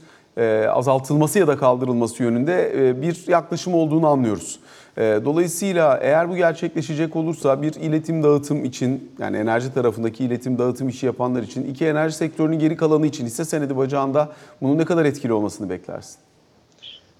azaltılması 0.68 1.38
ya 1.38 1.46
da 1.46 1.56
kaldırılması 1.56 2.22
yönünde 2.22 2.88
e, 2.88 3.02
bir 3.02 3.24
yaklaşım 3.28 3.74
olduğunu 3.74 4.06
anlıyoruz. 4.06 4.58
E, 4.98 5.20
dolayısıyla 5.24 5.98
eğer 6.02 6.30
bu 6.30 6.36
gerçekleşecek 6.36 7.16
olursa 7.16 7.62
bir 7.62 7.74
iletim 7.74 8.22
dağıtım 8.22 8.64
için 8.64 9.12
yani 9.18 9.36
enerji 9.36 9.74
tarafındaki 9.74 10.24
iletim 10.24 10.58
dağıtım 10.58 10.88
işi 10.88 11.06
yapanlar 11.06 11.42
için 11.42 11.62
iki 11.70 11.86
enerji 11.86 12.16
sektörünün 12.16 12.58
geri 12.58 12.76
kalanı 12.76 13.06
için 13.06 13.26
hisse 13.26 13.44
senedi 13.44 13.76
bacağında 13.76 14.28
bunun 14.62 14.78
ne 14.78 14.84
kadar 14.84 15.04
etkili 15.04 15.32
olmasını 15.32 15.70
beklersin? 15.70 16.16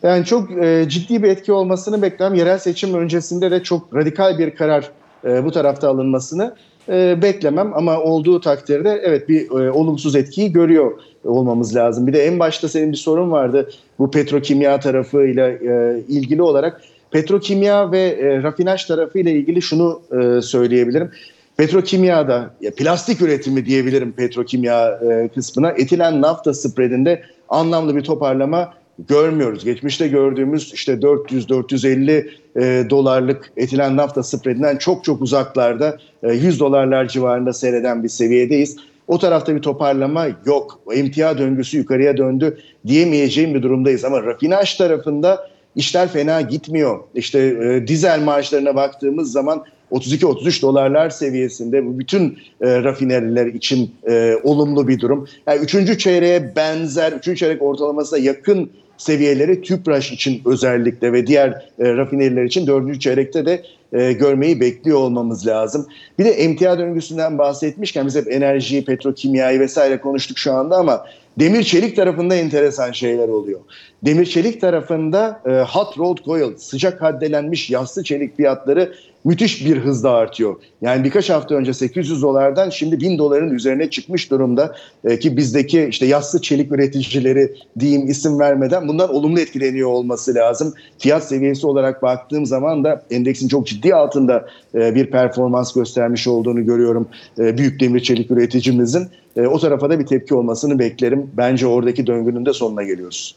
Yani 0.03 0.25
çok 0.25 0.51
e, 0.51 0.89
ciddi 0.89 1.23
bir 1.23 1.29
etki 1.29 1.53
olmasını 1.53 2.03
beklerim. 2.03 2.35
Yerel 2.35 2.59
seçim 2.59 2.95
öncesinde 2.95 3.51
de 3.51 3.63
çok 3.63 3.95
radikal 3.95 4.39
bir 4.39 4.55
karar 4.55 4.91
e, 5.25 5.45
bu 5.45 5.51
tarafta 5.51 5.89
alınmasını 5.89 6.55
e, 6.89 7.23
beklemem 7.23 7.73
ama 7.75 8.01
olduğu 8.01 8.41
takdirde 8.41 9.01
evet 9.05 9.29
bir 9.29 9.51
e, 9.51 9.71
olumsuz 9.71 10.17
etkiyi 10.17 10.53
görüyor 10.53 10.93
olmamız 11.25 11.77
lazım. 11.77 12.07
Bir 12.07 12.13
de 12.13 12.27
en 12.27 12.39
başta 12.39 12.69
senin 12.69 12.93
bir 12.93 12.97
sorun 12.97 13.31
vardı 13.31 13.71
bu 13.99 14.11
petrokimya 14.11 14.81
tarafıyla 14.81 15.49
e, 15.49 16.01
ilgili 16.09 16.43
olarak. 16.43 16.81
Petrokimya 17.11 17.93
ve 17.93 18.01
e, 18.01 18.43
rafinaj 18.43 18.85
tarafıyla 18.85 19.31
ilgili 19.31 19.63
şunu 19.63 20.01
e, 20.21 20.43
söyleyebilirim. 20.43 21.11
Petrokimyada 21.57 22.55
ya 22.61 22.75
plastik 22.75 23.23
üretimi 23.23 23.67
diyebilirim 23.67 24.13
petrokimya 24.13 25.01
e, 25.11 25.29
kısmına. 25.35 25.71
Etilen 25.71 26.23
nafta 26.23 26.55
spreadinde 26.55 27.23
anlamlı 27.49 27.97
bir 27.97 28.03
toparlama 28.03 28.75
görmüyoruz. 29.09 29.65
Geçmişte 29.65 30.09
gördüğümüz 30.09 30.73
işte 30.75 30.93
400-450 30.93 32.29
e, 32.57 32.91
dolarlık 32.91 33.53
etilen 33.57 33.97
nafta 33.97 34.23
spreadinden 34.23 34.77
çok 34.77 35.05
çok 35.05 35.23
uzaklarda 35.23 35.99
e, 36.23 36.33
100 36.33 36.61
dolarlar 36.61 37.09
civarında 37.09 37.53
seyreden 37.53 38.03
bir 38.03 38.09
seviyedeyiz. 38.09 38.77
O 39.09 39.19
tarafta 39.19 39.57
bir 39.57 39.63
toparlama 39.63 40.27
yok. 40.47 40.81
Emtia 40.95 41.39
döngüsü 41.39 41.79
yukarıya 41.79 42.17
döndü 42.17 42.59
diyemeyeceğim 42.87 43.55
bir 43.55 43.63
durumdayız. 43.63 44.05
Ama 44.05 44.23
rafinaj 44.23 44.75
tarafında 44.75 45.49
işler 45.77 46.09
fena 46.09 46.41
gitmiyor. 46.41 47.01
İşte 47.15 47.39
e, 47.39 47.87
dizel 47.87 48.23
maaşlarına 48.23 48.75
baktığımız 48.75 49.33
zaman 49.33 49.65
32-33 49.91 50.63
dolarlar 50.63 51.11
seviyesinde 51.11 51.87
bu 51.87 51.99
bütün 51.99 52.39
e, 52.61 52.83
rafineriler 52.83 53.47
için 53.47 53.95
e, 54.09 54.35
olumlu 54.43 54.89
bir 54.89 55.01
durum. 55.01 55.29
Yani 55.47 55.61
üçüncü 55.61 55.99
çeyreğe 55.99 56.57
benzer, 56.57 57.13
üçüncü 57.13 57.39
çeyrek 57.39 57.63
ortalamasına 57.63 58.19
yakın 58.19 58.71
seviyeleri 59.01 59.63
TÜPRAŞ 59.63 60.13
için 60.13 60.43
özellikle 60.47 61.13
ve 61.13 61.27
diğer 61.27 61.49
e, 61.79 61.97
rafineriler 61.97 62.45
için 62.45 62.67
dördüncü 62.67 63.01
çeyrekte 63.01 63.47
de 63.47 63.63
e, 63.93 64.13
görmeyi 64.13 64.61
bekliyor 64.61 64.99
olmamız 64.99 65.47
lazım. 65.47 65.87
Bir 66.19 66.25
de 66.25 66.31
emtia 66.31 66.79
döngüsünden 66.79 67.39
bahsetmişken 67.39 68.07
biz 68.07 68.17
hep 68.17 68.33
enerjiyi, 68.33 68.85
petrokimyayı 68.85 69.61
vesaire 69.61 70.01
konuştuk 70.01 70.39
şu 70.39 70.53
anda 70.53 70.77
ama 70.77 71.05
demir 71.41 71.63
çelik 71.63 71.97
tarafında 71.97 72.35
enteresan 72.35 72.93
şeyler 72.93 73.29
oluyor. 73.29 73.61
Demir 74.03 74.27
çelik 74.27 74.61
tarafında 74.61 75.43
e, 75.47 75.51
hot 75.51 75.99
rolled 75.99 76.25
coil, 76.25 76.57
sıcak 76.57 77.03
haddelenmiş 77.03 77.71
yassı 77.71 78.05
çelik 78.05 78.37
fiyatları 78.37 78.93
müthiş 79.25 79.67
bir 79.67 79.77
hızla 79.77 80.11
artıyor. 80.11 80.57
Yani 80.83 81.05
birkaç 81.05 81.31
hafta 81.31 81.55
önce 81.55 81.75
800 81.75 82.23
dolardan 82.23 82.71
şimdi 82.71 83.01
1000 83.01 83.19
doların 83.19 83.51
üzerine 83.51 83.91
çıkmış 83.91 84.31
durumda 84.31 84.77
e, 85.05 85.19
ki 85.19 85.37
bizdeki 85.37 85.87
işte 85.91 86.07
yassı 86.07 86.43
çelik 86.43 86.73
üreticileri 86.73 87.55
diyeyim 87.79 88.07
isim 88.07 88.39
vermeden 88.39 88.89
bundan 88.89 89.15
olumlu 89.15 89.41
etkileniyor 89.41 89.89
olması 89.89 90.35
lazım. 90.35 90.75
Fiyat 90.99 91.25
seviyesi 91.25 91.67
olarak 91.67 92.03
baktığım 92.03 92.47
zaman 92.47 92.85
da 92.85 93.03
endeksin 93.11 93.49
çok 93.49 93.67
ciddi 93.67 93.95
altında 93.95 94.47
e, 94.75 94.95
bir 94.95 95.07
performans 95.07 95.73
göstermiş 95.73 96.29
olduğunu 96.29 96.65
görüyorum 96.65 97.09
e, 97.39 97.59
büyük 97.59 97.81
demir 97.81 98.01
çelik 98.01 98.31
üreticimizin. 98.31 99.09
E, 99.37 99.47
o 99.47 99.59
tarafa 99.59 99.91
da 99.91 99.99
bir 99.99 100.07
tepki 100.07 100.35
olmasını 100.35 100.79
beklerim. 100.79 101.31
Bence 101.37 101.67
oradaki 101.67 102.07
döngünün 102.07 102.47
de 102.47 102.53
sonuna 102.53 102.83
geliyoruz. 102.83 103.37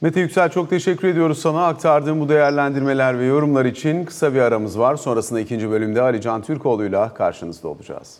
Mete 0.00 0.20
Yüksel 0.20 0.50
çok 0.50 0.70
teşekkür 0.70 1.08
ediyoruz 1.08 1.38
sana 1.38 1.66
aktardığın 1.66 2.20
bu 2.20 2.28
değerlendirmeler 2.28 3.18
ve 3.18 3.24
yorumlar 3.24 3.64
için. 3.64 4.04
Kısa 4.04 4.34
bir 4.34 4.40
aramız 4.40 4.78
var. 4.78 4.96
Sonrasında 4.96 5.40
ikinci 5.40 5.70
bölümde 5.70 6.02
Ali 6.02 6.20
Can 6.20 6.42
Türkoğlu'yla 6.42 7.14
karşınızda 7.14 7.68
olacağız. 7.68 8.18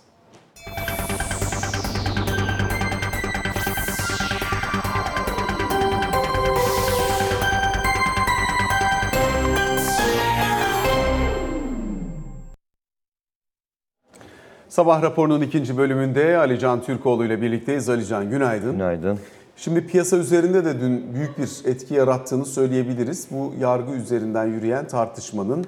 Sabah 14.69 15.03
raporunun 15.03 15.41
ikinci 15.41 15.77
bölümünde 15.77 16.39
Ali 16.39 16.59
Can 16.59 16.83
Türkoğlu 16.83 17.25
ile 17.25 17.43
birlikteyiz. 17.43 17.89
Ali 17.89 18.07
Can 18.07 18.31
günaydın. 18.31 18.73
Günaydın. 18.73 19.19
Şimdi 19.57 19.87
piyasa 19.87 20.17
üzerinde 20.17 20.65
de 20.65 20.81
dün 20.81 21.15
büyük 21.15 21.39
bir 21.39 21.71
etki 21.71 21.95
yarattığını 21.95 22.45
söyleyebiliriz. 22.45 23.29
Bu 23.31 23.53
yargı 23.61 23.93
üzerinden 23.93 24.47
yürüyen 24.47 24.89
tartışmanın. 24.89 25.65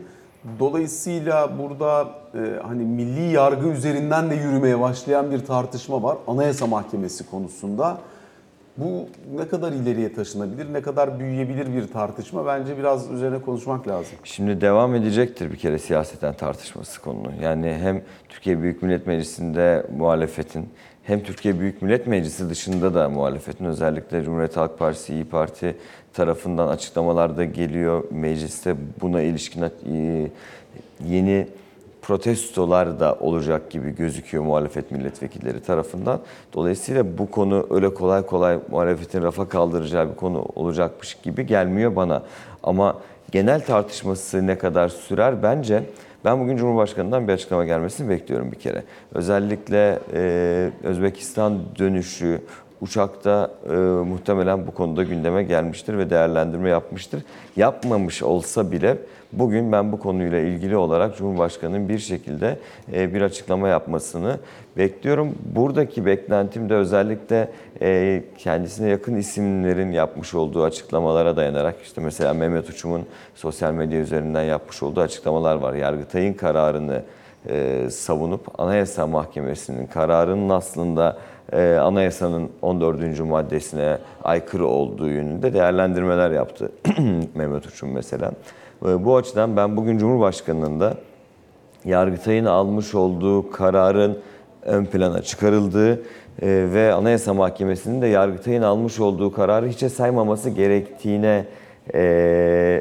Dolayısıyla 0.58 1.58
burada 1.58 2.08
e, 2.34 2.38
hani 2.62 2.82
milli 2.82 3.32
yargı 3.32 3.68
üzerinden 3.68 4.30
de 4.30 4.34
yürümeye 4.34 4.80
başlayan 4.80 5.30
bir 5.30 5.44
tartışma 5.44 6.02
var. 6.02 6.16
Anayasa 6.26 6.66
Mahkemesi 6.66 7.30
konusunda. 7.30 7.98
Bu 8.80 9.08
ne 9.36 9.48
kadar 9.48 9.72
ileriye 9.72 10.12
taşınabilir, 10.12 10.72
ne 10.72 10.82
kadar 10.82 11.20
büyüyebilir 11.20 11.74
bir 11.74 11.88
tartışma 11.88 12.46
bence 12.46 12.78
biraz 12.78 13.10
üzerine 13.10 13.42
konuşmak 13.42 13.88
lazım. 13.88 14.12
Şimdi 14.24 14.60
devam 14.60 14.94
edecektir 14.94 15.52
bir 15.52 15.56
kere 15.56 15.78
siyaseten 15.78 16.34
tartışması 16.34 17.00
konunun. 17.00 17.34
Yani 17.42 17.78
hem 17.82 18.02
Türkiye 18.28 18.62
Büyük 18.62 18.82
Millet 18.82 19.06
Meclisi'nde 19.06 19.86
muhalefetin 19.98 20.68
hem 21.02 21.22
Türkiye 21.22 21.60
Büyük 21.60 21.82
Millet 21.82 22.06
Meclisi 22.06 22.50
dışında 22.50 22.94
da 22.94 23.08
muhalefetin 23.08 23.64
özellikle 23.64 24.22
Cumhuriyet 24.24 24.56
Halk 24.56 24.78
Partisi, 24.78 25.14
İyi 25.14 25.24
Parti 25.24 25.76
tarafından 26.12 26.68
açıklamalar 26.68 27.36
da 27.36 27.44
geliyor. 27.44 28.04
Mecliste 28.10 28.76
buna 29.00 29.22
ilişkin 29.22 29.62
e, 29.62 29.70
yeni 31.08 31.46
protestolar 32.10 33.00
da 33.00 33.16
olacak 33.20 33.70
gibi 33.70 33.96
gözüküyor 33.96 34.44
muhalefet 34.44 34.90
milletvekilleri 34.90 35.60
tarafından. 35.62 36.20
Dolayısıyla 36.54 37.18
bu 37.18 37.30
konu 37.30 37.66
öyle 37.70 37.94
kolay 37.94 38.26
kolay 38.26 38.58
muhalefetin 38.70 39.22
rafa 39.22 39.48
kaldıracağı 39.48 40.10
bir 40.10 40.16
konu 40.16 40.46
olacakmış 40.54 41.14
gibi 41.14 41.46
gelmiyor 41.46 41.96
bana. 41.96 42.22
Ama 42.62 42.96
genel 43.32 43.64
tartışması 43.64 44.46
ne 44.46 44.58
kadar 44.58 44.88
sürer 44.88 45.42
bence 45.42 45.82
ben 46.24 46.40
bugün 46.40 46.56
Cumhurbaşkanı'ndan 46.56 47.28
bir 47.28 47.32
açıklama 47.32 47.64
gelmesini 47.64 48.08
bekliyorum 48.08 48.52
bir 48.52 48.58
kere. 48.58 48.82
Özellikle 49.14 49.98
e, 50.14 50.70
Özbekistan 50.82 51.58
dönüşü, 51.78 52.40
uçakta 52.80 53.50
e, 53.70 53.74
muhtemelen 54.08 54.66
bu 54.66 54.70
konuda 54.70 55.02
gündeme 55.02 55.42
gelmiştir 55.42 55.98
ve 55.98 56.10
değerlendirme 56.10 56.70
yapmıştır. 56.70 57.22
Yapmamış 57.56 58.22
olsa 58.22 58.72
bile 58.72 58.98
bugün 59.32 59.72
ben 59.72 59.92
bu 59.92 59.98
konuyla 59.98 60.38
ilgili 60.38 60.76
olarak 60.76 61.16
Cumhurbaşkanı'nın 61.16 61.88
bir 61.88 61.98
şekilde 61.98 62.58
e, 62.92 63.14
bir 63.14 63.22
açıklama 63.22 63.68
yapmasını 63.68 64.38
bekliyorum. 64.76 65.34
Buradaki 65.54 66.06
beklentim 66.06 66.68
de 66.68 66.74
özellikle 66.74 67.50
e, 67.82 68.22
kendisine 68.38 68.88
yakın 68.88 69.16
isimlerin 69.16 69.92
yapmış 69.92 70.34
olduğu 70.34 70.62
açıklamalara 70.62 71.36
dayanarak 71.36 71.76
işte 71.82 72.00
mesela 72.00 72.34
Mehmet 72.34 72.70
Uçum'un 72.70 73.06
sosyal 73.34 73.72
medya 73.72 74.00
üzerinden 74.00 74.42
yapmış 74.42 74.82
olduğu 74.82 75.00
açıklamalar 75.00 75.54
var. 75.54 75.74
Yargıtay'ın 75.74 76.34
kararını 76.34 77.02
e, 77.48 77.86
savunup 77.90 78.60
Anayasa 78.60 79.06
Mahkemesi'nin 79.06 79.86
kararının 79.86 80.48
aslında 80.48 81.16
e, 81.52 81.76
anayasanın 81.76 82.48
14. 82.62 83.20
maddesine 83.20 83.98
aykırı 84.24 84.66
olduğu 84.66 85.08
yönünde 85.08 85.54
değerlendirmeler 85.54 86.30
yaptı 86.30 86.72
Mehmet 87.34 87.66
Uçum 87.66 87.92
mesela. 87.92 88.32
E, 88.86 89.04
bu 89.04 89.16
açıdan 89.16 89.56
ben 89.56 89.76
bugün 89.76 89.98
Cumhurbaşkanı'nın 89.98 90.80
da 90.80 90.94
Yargıtay'ın 91.84 92.44
almış 92.44 92.94
olduğu 92.94 93.50
kararın 93.50 94.18
ön 94.62 94.84
plana 94.84 95.22
çıkarıldığı 95.22 95.92
e, 95.92 95.98
ve 96.42 96.92
Anayasa 96.92 97.34
Mahkemesi'nin 97.34 98.02
de 98.02 98.06
Yargıtay'ın 98.06 98.62
almış 98.62 99.00
olduğu 99.00 99.32
kararı 99.32 99.68
hiçe 99.68 99.88
saymaması 99.88 100.50
gerektiğine 100.50 101.44
e, 101.94 102.79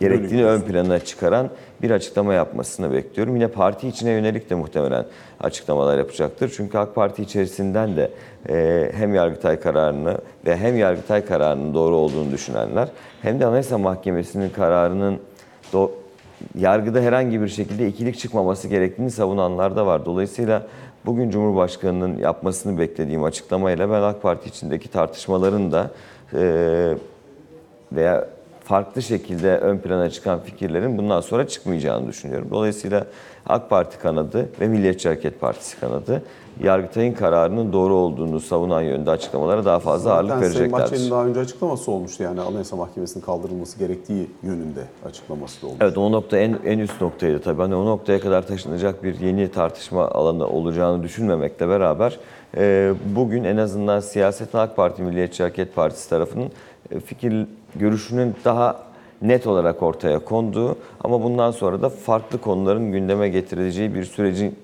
gerektiğini 0.00 0.44
ön 0.44 0.60
plana 0.60 0.98
çıkaran 0.98 1.50
bir 1.82 1.90
açıklama 1.90 2.34
yapmasını 2.34 2.92
bekliyorum. 2.92 3.34
Yine 3.36 3.48
parti 3.48 3.88
içine 3.88 4.10
yönelik 4.10 4.50
de 4.50 4.54
muhtemelen 4.54 5.04
açıklamalar 5.40 5.98
yapacaktır. 5.98 6.52
Çünkü 6.56 6.78
AK 6.78 6.94
Parti 6.94 7.22
içerisinden 7.22 7.96
de 7.96 8.10
e, 8.48 8.90
hem 8.94 9.14
Yargıtay 9.14 9.60
kararını 9.60 10.18
ve 10.46 10.56
hem 10.56 10.78
Yargıtay 10.78 11.24
kararının 11.24 11.74
doğru 11.74 11.96
olduğunu 11.96 12.32
düşünenler 12.32 12.88
hem 13.22 13.40
de 13.40 13.46
Anayasa 13.46 13.78
Mahkemesi'nin 13.78 14.50
kararının 14.50 15.18
do- 15.72 15.90
yargıda 16.58 17.00
herhangi 17.00 17.42
bir 17.42 17.48
şekilde 17.48 17.88
ikilik 17.88 18.18
çıkmaması 18.18 18.68
gerektiğini 18.68 19.10
savunanlar 19.10 19.76
da 19.76 19.86
var. 19.86 20.04
Dolayısıyla 20.04 20.66
bugün 21.06 21.30
Cumhurbaşkanı'nın 21.30 22.16
yapmasını 22.18 22.78
beklediğim 22.78 23.24
açıklamayla 23.24 23.90
ben 23.90 24.02
AK 24.02 24.22
Parti 24.22 24.48
içindeki 24.48 24.88
tartışmaların 24.88 25.72
da 25.72 25.90
e, 26.34 26.94
veya 27.92 28.28
farklı 28.70 29.02
şekilde 29.02 29.56
ön 29.56 29.78
plana 29.78 30.10
çıkan 30.10 30.40
fikirlerin 30.40 30.98
bundan 30.98 31.20
sonra 31.20 31.48
çıkmayacağını 31.48 32.08
düşünüyorum. 32.08 32.48
Dolayısıyla 32.50 33.06
AK 33.46 33.70
Parti 33.70 33.98
kanadı 33.98 34.48
ve 34.60 34.68
Milliyetçi 34.68 35.08
Hareket 35.08 35.40
Partisi 35.40 35.80
kanadı 35.80 36.22
Yargıtay'ın 36.62 37.14
kararının 37.14 37.72
doğru 37.72 37.94
olduğunu 37.94 38.40
savunan 38.40 38.82
yönde 38.82 39.10
açıklamalara 39.10 39.64
daha 39.64 39.78
fazla 39.78 40.14
ağırlık 40.14 40.30
Zaten 40.30 40.42
Bahçeli'nin 40.48 40.72
vereceklerdir. 40.72 41.10
daha 41.10 41.26
önce 41.26 41.40
açıklaması 41.40 41.90
olmuştu 41.90 42.22
yani 42.22 42.40
Anayasa 42.40 42.76
Mahkemesi'nin 42.76 43.24
kaldırılması 43.24 43.78
gerektiği 43.78 44.30
yönünde 44.42 44.84
açıklaması 45.06 45.62
da 45.62 45.66
olmuş. 45.66 45.78
Evet 45.82 45.98
o 45.98 46.12
nokta 46.12 46.38
en, 46.38 46.58
en 46.64 46.78
üst 46.78 47.00
noktaydı 47.00 47.40
tabii. 47.40 47.62
Hani 47.62 47.74
o 47.74 47.86
noktaya 47.86 48.20
kadar 48.20 48.46
taşınacak 48.46 49.04
bir 49.04 49.20
yeni 49.20 49.50
tartışma 49.50 50.08
alanı 50.08 50.46
olacağını 50.46 51.02
düşünmemekle 51.02 51.68
beraber 51.68 52.18
e, 52.56 52.92
bugün 53.16 53.44
en 53.44 53.56
azından 53.56 54.00
siyasetin 54.00 54.58
AK 54.58 54.76
Parti 54.76 55.02
Milliyetçi 55.02 55.42
Hareket 55.42 55.74
Partisi 55.74 56.10
tarafının 56.10 56.50
e, 56.90 57.00
fikir 57.00 57.46
görüşünün 57.76 58.34
daha 58.44 58.76
net 59.22 59.46
olarak 59.46 59.82
ortaya 59.82 60.18
konduğu 60.18 60.76
ama 61.04 61.22
bundan 61.22 61.50
sonra 61.50 61.82
da 61.82 61.88
farklı 61.88 62.40
konuların 62.40 62.92
gündeme 62.92 63.28
getirileceği 63.28 63.94
bir 63.94 64.04
sürecin 64.04 64.56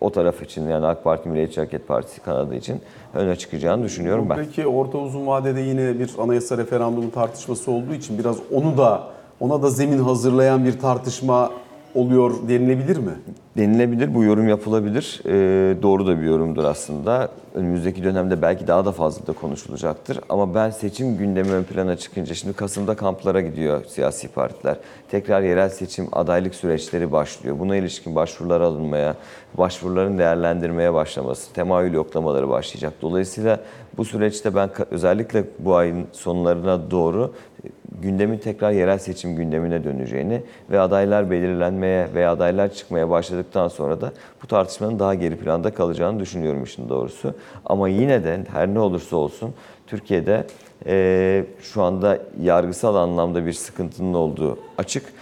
o 0.00 0.10
taraf 0.10 0.42
için 0.42 0.68
yani 0.68 0.86
AK 0.86 1.04
Parti 1.04 1.28
Milliyetçi 1.28 1.60
Hareket 1.60 1.88
Partisi 1.88 2.20
kanadı 2.20 2.54
için 2.54 2.80
öne 3.14 3.36
çıkacağını 3.36 3.84
düşünüyorum 3.84 4.26
ben. 4.30 4.36
Peki 4.36 4.66
orta 4.66 4.98
uzun 4.98 5.26
vadede 5.26 5.60
yine 5.60 5.98
bir 5.98 6.10
anayasa 6.18 6.58
referandumu 6.58 7.10
tartışması 7.10 7.70
olduğu 7.70 7.94
için 7.94 8.18
biraz 8.18 8.36
onu 8.52 8.78
da 8.78 9.02
ona 9.40 9.62
da 9.62 9.70
zemin 9.70 9.98
hazırlayan 9.98 10.64
bir 10.64 10.78
tartışma 10.78 11.50
oluyor 11.96 12.48
denilebilir 12.48 12.96
mi? 12.96 13.12
Denilebilir, 13.56 14.14
bu 14.14 14.24
yorum 14.24 14.48
yapılabilir. 14.48 15.22
Ee, 15.26 15.82
doğru 15.82 16.06
da 16.06 16.20
bir 16.20 16.26
yorumdur 16.26 16.64
aslında. 16.64 17.28
Önümüzdeki 17.54 18.04
dönemde 18.04 18.42
belki 18.42 18.66
daha 18.66 18.84
da 18.84 18.92
fazla 18.92 19.26
da 19.26 19.32
konuşulacaktır. 19.32 20.20
Ama 20.28 20.54
ben 20.54 20.70
seçim 20.70 21.16
gündemi 21.16 21.50
ön 21.50 21.62
plana 21.64 21.96
çıkınca, 21.96 22.34
şimdi 22.34 22.54
Kasım'da 22.54 22.96
kamplara 22.96 23.40
gidiyor 23.40 23.84
siyasi 23.84 24.28
partiler. 24.28 24.76
Tekrar 25.10 25.42
yerel 25.42 25.68
seçim 25.68 26.08
adaylık 26.12 26.54
süreçleri 26.54 27.12
başlıyor. 27.12 27.58
Buna 27.58 27.76
ilişkin 27.76 28.14
başvurular 28.14 28.60
alınmaya, 28.60 29.14
başvuruların 29.58 30.18
değerlendirmeye 30.18 30.94
başlaması, 30.94 31.52
temayül 31.52 31.92
yoklamaları 31.92 32.48
başlayacak. 32.48 32.92
Dolayısıyla 33.02 33.60
bu 33.98 34.04
süreçte 34.04 34.54
ben 34.54 34.70
özellikle 34.90 35.44
bu 35.58 35.76
ayın 35.76 36.06
sonlarına 36.12 36.90
doğru 36.90 37.32
e, 37.64 37.68
gündemin 38.02 38.38
tekrar 38.38 38.70
yerel 38.70 38.98
seçim 38.98 39.36
gündemine 39.36 39.84
döneceğini 39.84 40.42
ve 40.70 40.80
adaylar 40.80 41.30
belirlenmeye 41.30 42.08
veya 42.14 42.32
adaylar 42.32 42.72
çıkmaya 42.72 43.10
başladıktan 43.10 43.68
sonra 43.68 44.00
da 44.00 44.12
bu 44.42 44.46
tartışmanın 44.46 44.98
daha 44.98 45.14
geri 45.14 45.36
planda 45.36 45.74
kalacağını 45.74 46.20
düşünüyorum 46.20 46.64
işin 46.64 46.88
doğrusu. 46.88 47.34
Ama 47.64 47.88
yine 47.88 48.24
de 48.24 48.44
her 48.52 48.68
ne 48.68 48.80
olursa 48.80 49.16
olsun 49.16 49.54
Türkiye'de 49.86 50.46
e, 50.86 51.44
şu 51.60 51.82
anda 51.82 52.18
yargısal 52.42 52.94
anlamda 52.94 53.46
bir 53.46 53.52
sıkıntının 53.52 54.14
olduğu 54.14 54.58
açık 54.78 55.12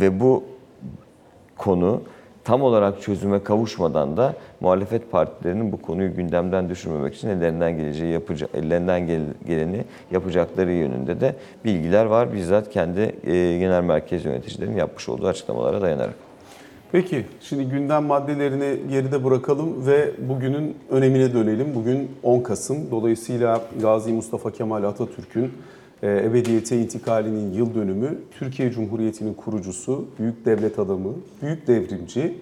ve 0.00 0.20
bu 0.20 0.44
konu 1.56 2.02
tam 2.44 2.62
olarak 2.62 3.02
çözüme 3.02 3.42
kavuşmadan 3.42 4.16
da 4.16 4.34
muhalefet 4.62 5.10
partilerinin 5.12 5.72
bu 5.72 5.82
konuyu 5.82 6.16
gündemden 6.16 6.68
düşürmemek 6.68 7.14
için 7.14 7.28
ellerinden 7.28 7.76
geleceği 7.76 8.12
yapacak, 8.12 8.50
ellerinden 8.54 9.06
gel- 9.06 9.34
geleni 9.46 9.84
yapacakları 10.10 10.72
yönünde 10.72 11.20
de 11.20 11.34
bilgiler 11.64 12.04
var. 12.04 12.32
Bizzat 12.34 12.70
kendi 12.70 13.00
e, 13.00 13.58
genel 13.58 13.82
merkez 13.82 14.24
yöneticilerinin 14.24 14.76
yapmış 14.76 15.08
olduğu 15.08 15.26
açıklamalara 15.26 15.82
dayanarak. 15.82 16.14
Peki 16.92 17.24
şimdi 17.40 17.64
gündem 17.64 18.04
maddelerini 18.04 18.90
geride 18.90 19.24
bırakalım 19.24 19.86
ve 19.86 20.10
bugünün 20.28 20.76
önemine 20.90 21.34
dönelim. 21.34 21.74
Bugün 21.74 22.10
10 22.22 22.40
Kasım. 22.40 22.90
Dolayısıyla 22.90 23.60
Gazi 23.80 24.12
Mustafa 24.12 24.50
Kemal 24.52 24.82
Atatürk'ün 24.84 25.52
e, 26.02 26.08
ebediyete 26.26 26.78
intikalinin 26.78 27.52
yıl 27.52 27.74
dönümü. 27.74 28.18
Türkiye 28.38 28.70
Cumhuriyeti'nin 28.70 29.34
kurucusu, 29.34 30.04
büyük 30.18 30.46
devlet 30.46 30.78
adamı, 30.78 31.08
büyük 31.42 31.66
devrimci, 31.66 32.34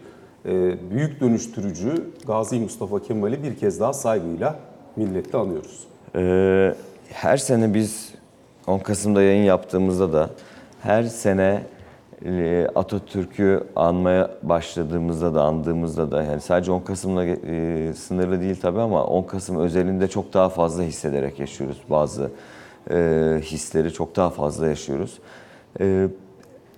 büyük 0.90 1.20
dönüştürücü 1.20 2.10
Gazi 2.26 2.60
Mustafa 2.60 3.02
Kemal'i 3.02 3.42
bir 3.42 3.56
kez 3.56 3.80
daha 3.80 3.92
saygıyla 3.92 4.58
milletle 4.96 5.38
anıyoruz. 5.38 5.84
Ee, 6.16 6.74
her 7.12 7.36
sene 7.36 7.74
biz 7.74 8.14
10 8.66 8.78
Kasım'da 8.78 9.22
yayın 9.22 9.44
yaptığımızda 9.44 10.12
da 10.12 10.30
her 10.82 11.02
sene 11.02 11.62
e, 12.24 12.66
Atatürk'ü 12.74 13.64
anmaya 13.76 14.30
başladığımızda 14.42 15.34
da 15.34 15.42
andığımızda 15.42 16.10
da 16.10 16.22
yani 16.22 16.40
sadece 16.40 16.72
10 16.72 16.80
Kasım'la 16.80 17.24
e, 17.24 17.92
sınırlı 17.94 18.40
değil 18.40 18.56
tabii 18.62 18.80
ama 18.80 19.04
10 19.04 19.22
Kasım 19.22 19.58
özelinde 19.58 20.08
çok 20.08 20.32
daha 20.32 20.48
fazla 20.48 20.82
hissederek 20.82 21.40
yaşıyoruz 21.40 21.78
bazı 21.90 22.30
e, 22.90 22.96
hisleri 23.42 23.92
çok 23.92 24.16
daha 24.16 24.30
fazla 24.30 24.66
yaşıyoruz. 24.68 25.18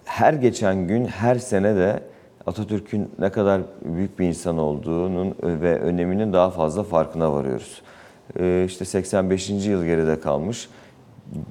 Her 0.05 0.35
geçen 0.35 0.89
gün, 0.89 1.07
her 1.07 1.35
sene 1.35 1.77
de 1.77 2.01
Atatürk'ün 2.47 3.11
ne 3.19 3.31
kadar 3.31 3.61
büyük 3.85 4.19
bir 4.19 4.27
insan 4.27 4.59
olduğunun 4.59 5.35
ve 5.43 5.79
öneminin 5.79 6.33
daha 6.33 6.51
fazla 6.51 6.83
farkına 6.83 7.33
varıyoruz. 7.33 7.83
Ee, 8.39 8.65
işte 8.67 8.85
85. 8.85 9.51
yıl 9.51 9.85
geride 9.85 10.21
kalmış. 10.21 10.69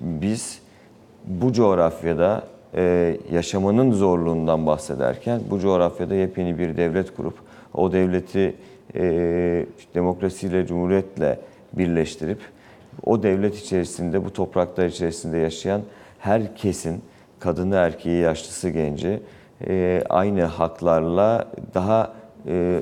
Biz 0.02 0.60
bu 1.26 1.54
coğrafyada 1.54 2.44
e, 2.76 3.18
yaşamanın 3.32 3.92
zorluğundan 3.92 4.68
bahsederken 4.68 5.42
bu 5.50 5.60
coğrafyada 5.60 6.16
yepyeni 6.16 6.60
bir 6.60 6.78
devlet 6.78 7.16
kurup 7.16 7.36
o 7.74 7.92
devleti 7.92 8.56
e, 8.96 9.66
demokrasiyle, 9.96 10.68
cumhuriyetle 10.68 11.40
birleştirip 11.74 12.40
o 13.06 13.24
devlet 13.24 13.58
içerisinde, 13.58 14.26
bu 14.26 14.34
topraklar 14.34 14.86
içerisinde 14.86 15.38
yaşayan 15.38 15.82
herkesin, 16.20 17.02
kadını, 17.40 17.76
erkeği, 17.76 18.22
yaşlısı, 18.22 18.70
genci 18.70 19.20
e, 19.68 20.04
aynı 20.10 20.44
haklarla 20.44 21.48
daha 21.74 22.14
e, 22.48 22.82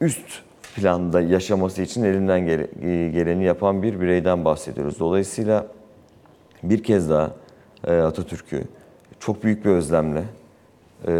üst 0.00 0.42
planda 0.76 1.20
yaşaması 1.20 1.82
için 1.82 2.04
elinden 2.04 2.40
gele- 2.40 2.86
e, 2.88 3.10
geleni 3.10 3.44
yapan 3.44 3.82
bir 3.82 4.00
bireyden 4.00 4.44
bahsediyoruz. 4.44 5.00
Dolayısıyla 5.00 5.66
bir 6.62 6.82
kez 6.82 7.10
daha 7.10 7.30
e, 7.86 7.96
Atatürk'ü 7.96 8.64
çok 9.20 9.44
büyük 9.44 9.64
bir 9.64 9.70
özlemle 9.70 10.18
e, 11.06 11.12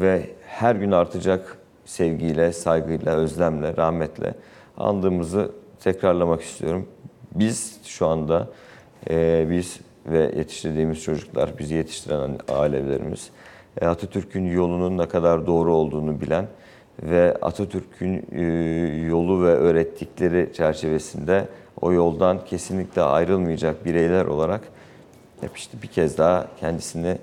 ve 0.00 0.30
her 0.46 0.76
gün 0.76 0.90
artacak 0.92 1.56
sevgiyle, 1.84 2.52
saygıyla, 2.52 3.16
özlemle, 3.16 3.76
rahmetle 3.76 4.34
andığımızı 4.76 5.50
tekrarlamak 5.80 6.42
istiyorum. 6.42 6.86
Biz 7.34 7.80
şu 7.84 8.06
anda 8.06 8.48
e, 9.10 9.46
biz 9.50 9.80
ve 10.06 10.32
yetiştirdiğimiz 10.36 11.02
çocuklar, 11.02 11.58
bizi 11.58 11.74
yetiştiren 11.74 12.38
ailelerimiz 12.48 13.30
e, 13.80 13.86
Atatürk'ün 13.86 14.46
yolunun 14.46 14.98
ne 14.98 15.08
kadar 15.08 15.46
doğru 15.46 15.74
olduğunu 15.74 16.20
bilen 16.20 16.46
ve 17.02 17.36
Atatürk'ün 17.42 18.26
e, 18.32 18.42
yolu 19.06 19.44
ve 19.44 19.54
öğrettikleri 19.54 20.52
çerçevesinde 20.52 21.48
o 21.80 21.92
yoldan 21.92 22.44
kesinlikle 22.44 23.02
ayrılmayacak 23.02 23.84
bireyler 23.84 24.24
olarak 24.24 24.60
hep 25.40 25.56
işte 25.56 25.82
bir 25.82 25.88
kez 25.88 26.18
daha 26.18 26.46
kendisini 26.60 27.18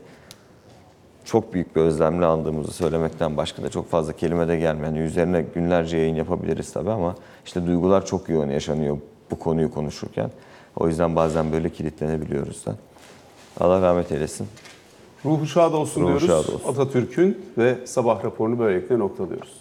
çok 1.26 1.54
büyük 1.54 1.76
bir 1.76 1.82
özlemle 1.82 2.26
andığımızı 2.26 2.72
söylemekten 2.72 3.38
başka 3.38 3.64
da 3.64 3.70
çok 3.70 3.90
fazla 3.90 4.14
kelime 4.14 4.48
de 4.48 4.58
gelmiyor. 4.58 4.88
Yani 4.88 5.00
üzerine 5.00 5.46
günlerce 5.56 5.98
yayın 5.98 6.16
yapabiliriz 6.16 6.74
tabii 6.74 6.92
ama 6.92 7.16
işte 7.46 7.68
duygular 7.68 8.06
çok 8.06 8.30
yoğun 8.30 8.50
yaşanıyor 8.50 8.98
bu 9.32 9.40
konuyu 9.40 9.72
konuşurken. 9.72 10.32
O 10.80 10.88
yüzden 10.88 11.16
bazen 11.16 11.52
böyle 11.52 11.70
kilitlenebiliyoruz 11.70 12.66
da. 12.66 12.76
Allah 13.60 13.82
rahmet 13.82 14.12
eylesin. 14.12 14.48
Ruhu 15.26 15.46
şad 15.48 15.74
olsun 15.74 16.02
Ruhu 16.02 16.08
diyoruz 16.10 16.28
şad 16.28 16.54
olsun. 16.54 16.70
Atatürk'ün 16.70 17.38
ve 17.58 17.78
sabah 17.86 18.24
raporunu 18.24 18.60
böylelikle 18.60 19.00
noktalıyoruz. 19.00 19.54